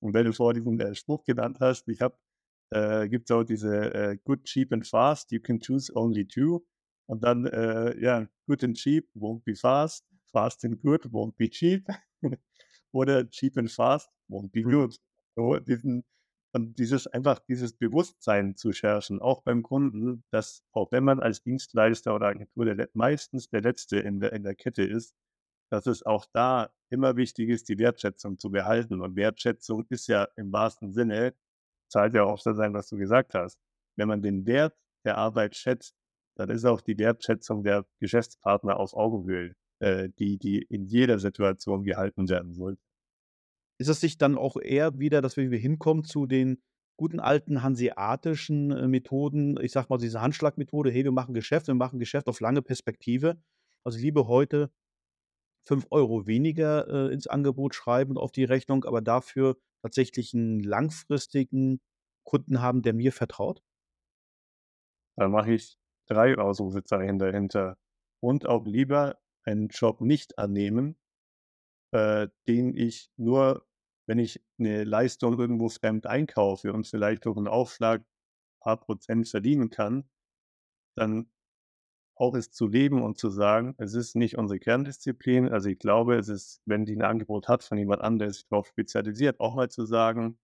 Und 0.00 0.14
wenn 0.14 0.26
du 0.26 0.32
vorher 0.32 0.60
diesen, 0.60 0.80
äh, 0.80 0.94
Spruch 0.94 1.24
genannt 1.24 1.58
hast, 1.60 1.88
ich 1.88 2.00
habe 2.00 2.16
äh, 2.70 3.08
gibt's 3.08 3.30
auch 3.30 3.44
diese, 3.44 3.94
äh: 3.94 4.18
„Good, 4.24 4.44
cheap 4.44 4.72
and 4.72 4.86
fast, 4.86 5.32
you 5.32 5.40
can 5.40 5.60
choose 5.60 5.92
only 5.94 6.26
2.“ 6.26 6.60
Und 7.06 7.24
dann, 7.24 7.46
äh, 7.46 7.98
ja, 8.00 8.28
good 8.46 8.62
and 8.64 8.76
cheap 8.76 9.08
won't 9.14 9.42
be 9.44 9.54
fast, 9.56 10.06
fast 10.32 10.64
and 10.64 10.80
good 10.82 11.04
won't 11.06 11.36
be 11.36 11.48
cheap 11.50 11.86
oder 12.92 13.24
cheap 13.30 13.56
and 13.58 13.70
fast 13.70 14.10
won't 14.28 14.52
be 14.52 14.64
Mhm. 14.64 14.64
good. 14.64 14.96
So 15.36 15.58
diesen 15.58 16.04
und 16.52 16.78
dieses 16.78 17.06
einfach 17.06 17.40
dieses 17.40 17.74
Bewusstsein 17.74 18.56
zu 18.56 18.72
schärfen, 18.72 19.20
auch 19.20 19.42
beim 19.42 19.62
Kunden, 19.62 20.24
dass 20.30 20.64
auch 20.72 20.90
wenn 20.92 21.04
man 21.04 21.20
als 21.20 21.42
Dienstleister 21.42 22.14
oder 22.14 22.28
Agentur 22.28 22.64
der 22.64 22.88
meistens 22.94 23.48
der 23.50 23.60
Letzte 23.62 23.98
in 24.00 24.20
der 24.20 24.32
in 24.32 24.42
der 24.44 24.54
Kette 24.54 24.82
ist, 24.84 25.14
dass 25.70 25.86
es 25.86 26.04
auch 26.04 26.26
da 26.32 26.70
immer 26.90 27.16
wichtig 27.16 27.48
ist, 27.50 27.68
die 27.68 27.78
Wertschätzung 27.78 28.38
zu 28.38 28.50
behalten. 28.50 29.00
Und 29.00 29.16
Wertschätzung 29.16 29.84
ist 29.90 30.06
ja 30.08 30.24
im 30.36 30.52
wahrsten 30.52 30.92
Sinne 30.92 31.34
zahlt 31.88 32.14
ja 32.14 32.24
auf 32.24 32.42
das 32.42 32.58
ein, 32.58 32.74
was 32.74 32.88
du 32.88 32.96
gesagt 32.98 33.34
hast. 33.34 33.58
Wenn 33.96 34.08
man 34.08 34.22
den 34.22 34.46
Wert 34.46 34.76
der 35.04 35.16
Arbeit 35.18 35.56
schätzt, 35.56 35.94
dann 36.36 36.50
ist 36.50 36.64
auch 36.64 36.80
die 36.80 36.98
Wertschätzung 36.98 37.64
der 37.64 37.86
Geschäftspartner 38.00 38.78
auf 38.78 38.94
Augenhöhe, 38.94 39.54
äh, 39.80 40.08
die 40.18 40.38
die 40.38 40.62
in 40.62 40.86
jeder 40.86 41.18
Situation 41.18 41.84
gehalten 41.84 42.28
werden 42.28 42.52
soll. 42.54 42.78
Ist 43.78 43.88
es 43.88 44.02
nicht 44.02 44.20
dann 44.22 44.36
auch 44.36 44.56
eher 44.60 44.98
wieder, 44.98 45.22
dass 45.22 45.36
wir 45.36 45.48
hinkommen 45.56 46.04
zu 46.04 46.26
den 46.26 46.62
guten 46.96 47.20
alten 47.20 47.62
hanseatischen, 47.62 48.70
äh, 48.72 48.88
Methoden? 48.88 49.58
Ich 49.62 49.72
sage 49.72 49.86
mal, 49.90 49.98
diese 49.98 50.20
Handschlagmethode: 50.20 50.90
„Hey, 50.90 51.04
wir 51.04 51.12
machen 51.12 51.34
Geschäft, 51.34 51.68
wir 51.68 51.74
machen 51.74 51.98
Geschäft 52.00 52.28
auf 52.28 52.40
lange 52.40 52.62
Perspektive.“ 52.62 53.40
Also, 53.84 53.98
lieber 53.98 54.26
heute 54.26 54.70
5 55.66 55.86
€ 55.90 56.26
weniger, 56.26 56.88
äh, 57.10 57.12
ins 57.14 57.26
Angebot 57.26 57.74
schreiben 57.74 58.18
auf 58.18 58.32
die 58.32 58.44
Rechnung, 58.44 58.84
aber 58.84 59.00
dafür 59.02 59.56
tatsächlich 59.82 60.34
'n 60.34 60.60
langfristigen 60.60 61.80
Kunden 62.24 62.60
haben, 62.62 62.82
der 62.82 62.94
mir 62.94 63.12
vertraut? 63.12 63.60
Dann 65.18 65.32
mache 65.32 65.52
ich 65.52 65.76
3 66.06 66.38
Ausrufezeichen 66.38 67.18
dahinter 67.18 67.76
und 68.20 68.46
auch 68.46 68.64
lieber 68.66 69.18
einen 69.42 69.66
Job 69.68 70.00
nicht 70.00 70.38
annehmen, 70.38 70.96
äh, 71.92 72.28
den 72.48 72.76
ich 72.76 73.10
nur 73.16 73.66
wenn 74.06 74.18
ich 74.20 74.42
'ne 74.58 74.84
Leistung 74.84 75.38
irgendwo 75.38 75.68
fremd 75.70 76.06
einkaufe 76.06 76.72
und 76.72 76.86
vielleicht 76.86 77.26
durch 77.26 77.36
'n 77.38 77.48
Aufschlag 77.48 78.04
paar 78.60 78.78
Prozent 78.80 79.28
verdienen 79.28 79.70
kann, 79.70 80.10
dann 80.96 81.30
auch 82.18 82.34
es 82.34 82.50
zu 82.52 82.68
leben 82.68 83.02
und 83.02 83.18
zu 83.18 83.30
sagen: 83.30 83.74
„Es 83.78 83.94
ist 83.94 84.16
nicht 84.16 84.38
unsere 84.38 84.58
Kerndisziplin.“ 84.60 85.48
Also, 85.50 85.68
ich 85.70 85.78
glaube, 85.78 86.16
es 86.16 86.28
ist, 86.28 86.62
wenn 86.66 86.84
die 86.86 86.94
'n 86.96 87.02
Angebot 87.02 87.48
hat 87.48 87.64
von 87.64 87.78
jemand 87.78 88.02
anderem, 88.02 88.20
der 88.30 88.32
sich 88.34 88.46
drauf 88.48 88.68
spezialisiert, 88.68 89.40
auch 89.40 89.54
mal 89.56 89.70
zu 89.70 89.86
sagen: 89.86 90.38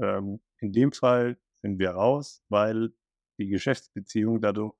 „Ähm, 0.00 0.40
in 0.60 0.72
dem 0.72 0.92
Fall 0.92 1.38
sind 1.62 1.78
wir 1.80 1.90
raus, 1.92 2.42
weil 2.50 2.92
die 3.40 3.48
Geschäftsbeziehung 3.48 4.40
dadurch 4.42 4.74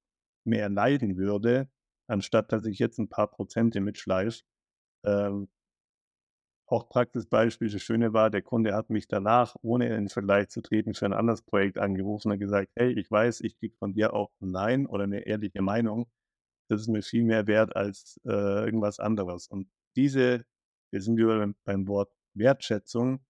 mehr 0.44 0.68
leiden 0.70 1.16
würde, 1.18 1.68
anstatt 2.08 2.52
dass 2.52 2.66
ich 2.66 2.78
jetzt 2.80 2.98
'n 3.00 3.08
paar 3.10 3.28
Prozente 3.30 3.80
mitschleife.“ 3.80 4.42
Ähm 5.06 5.48
auch 6.72 6.88
Praxisbeispiel, 6.88 7.70
das 7.70 7.82
Schöne 7.82 8.12
war, 8.14 8.30
der 8.30 8.42
Kunde 8.42 8.74
hat 8.74 8.90
mich 8.90 9.08
danach, 9.08 9.56
ohne 9.62 9.94
in 9.96 10.08
Vergleich 10.10 10.48
zu 10.50 10.62
treten, 10.62 10.94
für 10.94 11.06
'n 11.06 11.12
anderes 11.14 11.42
Projekt 11.42 11.78
angerufen 11.78 12.32
und 12.32 12.38
gesagt: 12.40 12.70
„Hey, 12.76 12.92
ich 12.92 13.10
weiß, 13.10 13.40
ich 13.42 13.58
kriege 13.58 13.76
von 13.78 13.94
dir 13.94 14.14
auch 14.14 14.30
'n 14.42 14.50
Nein 14.52 14.86
oder 14.86 15.06
'ne 15.06 15.20
ehrliche 15.26 15.62
Meinung. 15.62 16.08
Das 16.70 16.80
ist 16.82 16.88
mir 16.88 17.02
viel 17.02 17.24
mehr 17.24 17.46
wert 17.48 17.76
als, 17.76 18.20
äh, 18.26 18.30
irgendwas 18.66 19.00
anderes.“ 19.00 19.48
Und 19.48 19.68
diese 19.96 20.44
wir 20.92 21.02
sind 21.02 21.16
wieder 21.18 21.52
beim 21.64 21.88
Wort 21.88 22.12
Wertschätzung, 22.34 23.20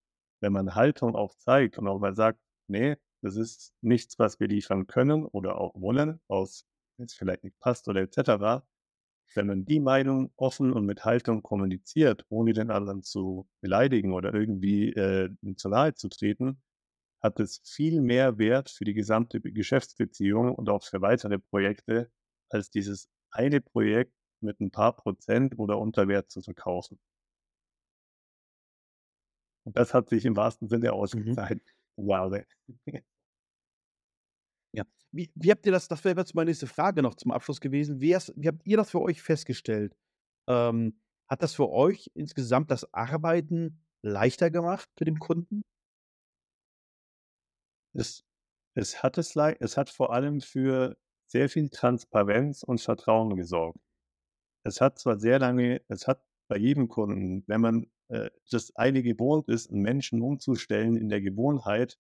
wenn 0.42 0.52
man 0.52 0.74
Haltung 0.76 1.16
auch 1.16 1.34
zeigt 1.36 1.78
und 1.78 1.88
auch 1.88 1.98
mal 2.00 2.14
sagt: 2.16 2.40
„Ne, 2.68 2.98
das 3.22 3.36
ist 3.36 3.74
nichts, 3.82 4.18
was 4.18 4.40
wir 4.40 4.48
liefern 4.48 4.86
können 4.88 5.24
oder 5.26 5.60
auch 5.60 5.74
wollen, 5.80 6.20
aus 6.28 6.66
wenn's 6.98 7.14
vielleicht 7.14 7.44
nicht 7.44 7.58
passt 7.60 7.88
oder 7.88 8.02
et 8.02 8.14
cetera.“ 8.14 8.64
Wenn 9.34 9.46
man 9.46 9.64
die 9.64 9.80
Meinung 9.80 10.32
offen 10.36 10.72
und 10.72 10.84
mit 10.86 11.04
Haltung 11.04 11.42
kommuniziert, 11.42 12.24
ohne 12.28 12.52
den 12.52 12.70
anderen 12.70 13.02
zu 13.02 13.48
beleidigen 13.60 14.12
oder 14.12 14.34
irgendwie, 14.34 14.90
äh, 14.92 15.30
zu 15.56 15.68
nahe 15.70 15.94
zu 15.94 16.08
treten, 16.08 16.62
hat 17.22 17.40
es 17.40 17.60
viel 17.64 18.00
mehr 18.02 18.38
Wert 18.38 18.70
für 18.70 18.84
die 18.84 18.94
gesamte 18.94 19.40
Be 19.40 19.52
Geschäftsbeziehung 19.52 20.54
und 20.54 20.68
auch 20.70 20.84
für 20.84 21.02
weitere 21.02 21.38
Projekte, 21.38 22.10
als 22.50 22.70
dieses 22.70 23.08
eine 23.30 23.60
Projekt 23.62 24.14
mit 24.40 24.60
'n 24.60 24.70
paar 24.72 24.96
Prozent 24.96 25.58
oder 25.58 25.78
unter 25.78 26.08
Wert 26.08 26.30
zu 26.30 26.42
verkaufen. 26.42 26.98
Und 29.66 29.76
das 29.76 29.94
hat 29.94 30.08
sich 30.10 30.24
im 30.24 30.36
wahrsten 30.36 30.68
Sinne 30.68 30.92
Mhm. 31.12 31.38
ausgezahlt. 31.38 31.62
Ja. 34.74 34.84
Wie 35.12 35.30
wie 35.34 35.50
habt 35.50 35.66
ihr 35.66 35.72
das 35.72 35.88
das 35.88 36.02
wäre 36.04 36.18
jetzt 36.18 36.34
meine 36.34 36.48
nächste 36.50 36.66
Frage 36.66 37.02
noch 37.02 37.14
zum 37.14 37.30
Abschluss 37.30 37.60
gewesen. 37.60 38.00
Wie 38.00 38.14
hast 38.14 38.32
wie 38.36 38.48
habt 38.48 38.66
ihr 38.66 38.76
das 38.78 38.90
für 38.90 39.00
euch 39.02 39.22
festgestellt? 39.22 39.94
Ähm, 40.48 40.98
hat 41.28 41.42
das 41.42 41.54
für 41.54 41.70
euch 41.70 42.10
insgesamt 42.14 42.70
das 42.70 42.92
Arbeiten 42.94 43.80
leichter 44.02 44.50
gemacht 44.50 44.88
für 44.96 45.04
den 45.04 45.18
Kunden? 45.18 45.62
Es 47.94 48.24
es 48.74 49.02
hat 49.02 49.18
es 49.18 49.36
es 49.36 49.76
hat 49.76 49.90
vor 49.90 50.12
allem 50.14 50.40
für 50.40 50.96
sehr 51.26 51.48
viel 51.50 51.68
Transparenz 51.68 52.62
und 52.62 52.80
Vertrauen 52.80 53.36
gesorgt. 53.36 53.78
Es 54.64 54.80
hat 54.80 54.98
zwar 54.98 55.18
sehr 55.18 55.38
lange 55.40 55.82
es 55.88 56.08
hat 56.08 56.24
bei 56.48 56.58
jedem 56.58 56.88
Kunden, 56.88 57.44
wenn 57.48 57.60
man, 57.62 57.86
äh, 58.08 58.30
das 58.50 58.74
eine 58.76 59.02
gewohnt 59.02 59.48
ist, 59.48 59.70
'n 59.70 59.80
Menschen 59.82 60.22
umzustellen 60.22 60.96
in 60.96 61.08
der 61.10 61.20
Gewohnheit 61.22 61.98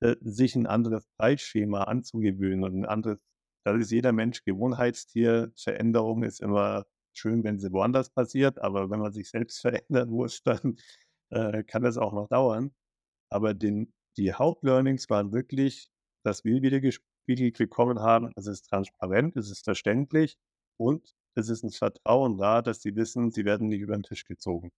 äh, 0.00 0.16
sich 0.20 0.56
ein 0.56 0.66
anderes 0.66 1.08
Zeitschema 1.18 1.84
anzugewöhnen 1.84 2.64
und 2.64 2.74
ein 2.80 2.84
anderes 2.86 3.18
da 3.64 3.74
ist 3.76 3.90
jeder 3.90 4.12
Mensch 4.12 4.44
Gewohnheitstier. 4.44 5.52
Veränderung 5.56 6.22
ist 6.22 6.40
immer 6.40 6.86
schön, 7.12 7.44
wenn 7.44 7.58
sie 7.58 7.72
woanders 7.72 8.08
passiert, 8.10 8.60
aber 8.60 8.88
wenn 8.90 9.00
man 9.00 9.12
sich 9.12 9.28
selbst 9.30 9.60
verändern 9.62 10.10
muss, 10.10 10.42
dann, 10.42 10.76
äh, 11.30 11.64
kann 11.64 11.82
das 11.82 11.98
auch 11.98 12.12
noch 12.12 12.28
dauern. 12.28 12.72
Aber 13.30 13.54
den 13.54 13.92
die 14.16 14.32
Hauptlearnings 14.34 15.08
waren 15.10 15.32
wirklich, 15.32 15.90
dass 16.24 16.44
wir 16.44 16.62
wieder 16.62 16.80
gespiegelt 16.80 17.58
bekommen 17.58 18.00
haben, 18.00 18.32
es 18.36 18.46
ist 18.46 18.68
transparent, 18.68 19.36
es 19.36 19.50
ist 19.50 19.64
verständlich 19.64 20.36
und 20.78 21.14
es 21.36 21.48
ist 21.48 21.62
'n 21.64 21.70
Vertrauen 21.70 22.36
da, 22.38 22.62
dass 22.62 22.82
sie 22.82 22.96
wissen, 22.96 23.30
sie 23.30 23.44
werden 23.44 23.68
nicht 23.68 23.80
über 23.80 23.94
'n 23.94 24.02
Tisch 24.02 24.24
gezogen. 24.24 24.70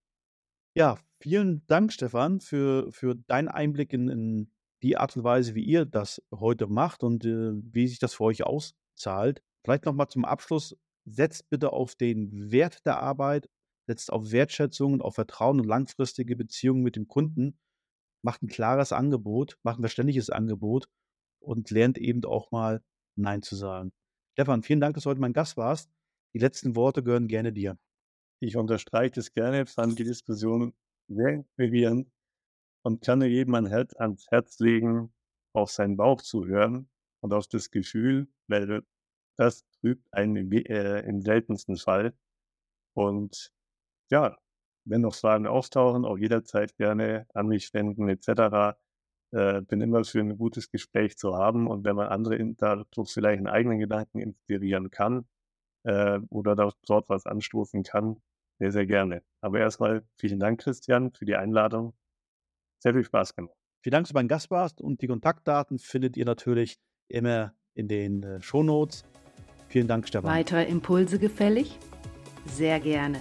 Ja, 0.77 0.99
vielen 1.21 1.67
Dank, 1.67 1.93
Stefan, 1.93 2.41
für 2.41 2.93
für 2.93 3.15
deinen 3.17 3.49
Einblick 3.49 3.93
in 3.93 4.09
in 4.09 4.53
die 4.83 4.97
Art 4.97 5.17
und 5.17 5.25
Weise, 5.25 5.55
wie 5.55 5.65
ihr 5.65 5.85
das 5.87 6.23
heute 6.35 6.67
macht 6.67 7.03
und, 7.05 7.25
äh, 7.25 7.53
wie 7.73 7.87
sich 7.89 7.99
das 7.99 8.15
für 8.15 8.25
euch 8.25 8.45
auszahlt. 8.45 9.43
Vielleicht 9.65 9.85
noch 9.87 9.95
mal 9.95 10.09
zum 10.09 10.25
Abschluss: 10.25 10.77
Setzt 11.07 11.49
bitte 11.51 11.73
auf 11.73 11.95
den 11.97 12.51
Wert 12.53 12.85
der 12.87 13.01
Arbeit, 13.01 13.49
setzt 13.87 14.13
auf 14.13 14.33
Wertschätzung 14.33 14.95
und 14.95 15.03
auf 15.03 15.15
Vertrauen 15.17 15.61
und 15.61 15.67
langfristige 15.67 16.37
Beziehungen 16.37 16.83
mit 16.83 16.97
dem 16.97 17.09
Kunden. 17.09 17.59
Macht 18.23 18.43
'n 18.43 18.49
klares 18.49 18.93
Angebot, 18.93 19.59
macht 19.65 19.79
'n 19.81 19.83
verständliches 19.83 20.31
Angebot 20.31 20.89
und 21.41 21.71
lernt 21.71 21.99
eben 21.99 22.25
auch 22.25 22.51
mal 22.53 22.83
nein 23.17 23.43
zu 23.43 23.57
sagen. 23.57 23.93
Stefan, 24.35 24.63
vielen 24.63 24.81
Dank, 24.81 24.95
dass 24.95 25.05
du 25.05 25.11
heute 25.11 25.21
mein 25.21 25.33
Gast 25.35 25.57
warst. 25.57 25.91
Die 26.35 26.39
letzten 26.41 26.77
Worte 26.77 27.03
gehören 27.03 27.29
gerne 27.29 27.53
dir. 27.53 27.79
Ich 28.41 28.57
unterstreiche 28.57 29.13
das 29.17 29.33
gerne, 29.33 29.67
fand 29.67 29.99
die 29.99 30.05
Diskussion 30.05 30.75
sehr 31.09 31.31
inspirierend 31.35 32.09
und 32.83 33.03
kann 33.05 33.21
nur 33.21 33.29
jedem 33.29 33.55
ein 33.57 33.67
Herz 33.67 33.95
ans 33.97 34.27
Herz 34.31 34.59
legen, 34.61 35.13
auf 35.55 35.71
seinen 35.73 35.97
Bauch 35.97 36.23
zu 36.23 36.47
hören 36.47 36.89
und 37.23 37.33
auf 37.35 37.49
das 37.49 37.71
Gefühl, 37.71 38.29
weil 38.49 38.83
das 39.39 39.65
trügt 39.81 40.07
einen 40.13 40.51
äh, 40.53 41.01
im 41.03 41.23
seltensten 41.23 41.77
Fall. 41.79 42.15
Und 42.95 43.53
ja, 44.11 44.37
wenn 44.87 45.03
noch 45.03 45.15
Fragen 45.15 45.47
auftauchen, 45.49 46.05
auch 46.07 46.19
jederzeit 46.19 46.77
gerne 46.77 47.27
an 47.35 47.49
mich 47.49 47.75
wenden 47.75 48.09
et 48.11 48.23
cetera. 48.25 48.79
Äh, 49.33 49.63
bin 49.63 49.81
immer 49.83 50.05
für 50.05 50.21
'n 50.21 50.39
gutes 50.39 50.71
Gespräch 50.71 51.19
zu 51.19 51.37
haben 51.37 51.69
und 51.69 51.85
wenn 51.85 51.97
man 51.97 52.09
andere 52.09 52.37
in 52.37 52.57
dadurch 52.59 53.13
vielleicht 53.13 53.41
'n 53.43 53.49
eigenen 53.49 53.79
Gedanken 53.81 54.21
inspirieren 54.21 54.91
kann, 54.91 55.27
äh, 55.85 56.21
oder 56.31 56.57
dort 56.57 57.09
was 57.11 57.27
anstoßen 57.27 57.83
kann, 57.85 58.23
sehr, 58.61 58.73
sehr 58.73 58.87
gerne. 58.87 59.23
Aber 59.43 59.61
erst 59.61 59.81
mal 59.81 60.05
vielen 60.19 60.41
Dank, 60.41 60.61
Christian, 60.63 61.13
für 61.15 61.27
die 61.27 61.37
Einladung. 61.37 61.95
Sehr 62.81 62.95
viel 62.95 63.05
Spaß 63.05 63.37
gemacht. 63.37 63.55
Vielen 63.83 63.93
Dank, 63.93 64.05
dass 64.05 64.13
du 64.13 64.15
mein 64.15 64.29
Gast 64.29 64.51
warst 64.51 64.81
und 64.81 65.01
die 65.01 65.07
Kontaktdaten 65.07 65.79
findet 65.79 66.17
ihr 66.17 66.25
natürlich 66.25 66.79
immer 67.09 67.55
in 67.75 67.89
den, 67.89 68.23
äh, 68.23 68.41
Shownotes. 68.43 69.05
Vielen 69.69 69.87
Dank, 69.87 70.09
Stefan. 70.09 70.31
Weitere 70.31 70.65
Impulse 70.65 71.19
gefällig? 71.19 71.79
Sehr 72.47 72.81
gerne. 72.81 73.21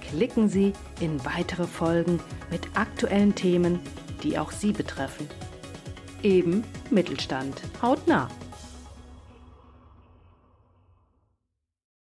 Klicken 0.00 0.48
Sie 0.48 0.72
in 1.00 1.24
weitere 1.24 1.66
Folgen 1.66 2.20
mit 2.50 2.76
aktuellen 2.76 3.34
Themen, 3.34 3.80
die 4.22 4.38
auch 4.38 4.50
Sie 4.50 4.72
betreffen. 4.72 5.28
Eben 6.22 6.64
Mittelstand 6.90 7.62
hautnah. 7.82 8.28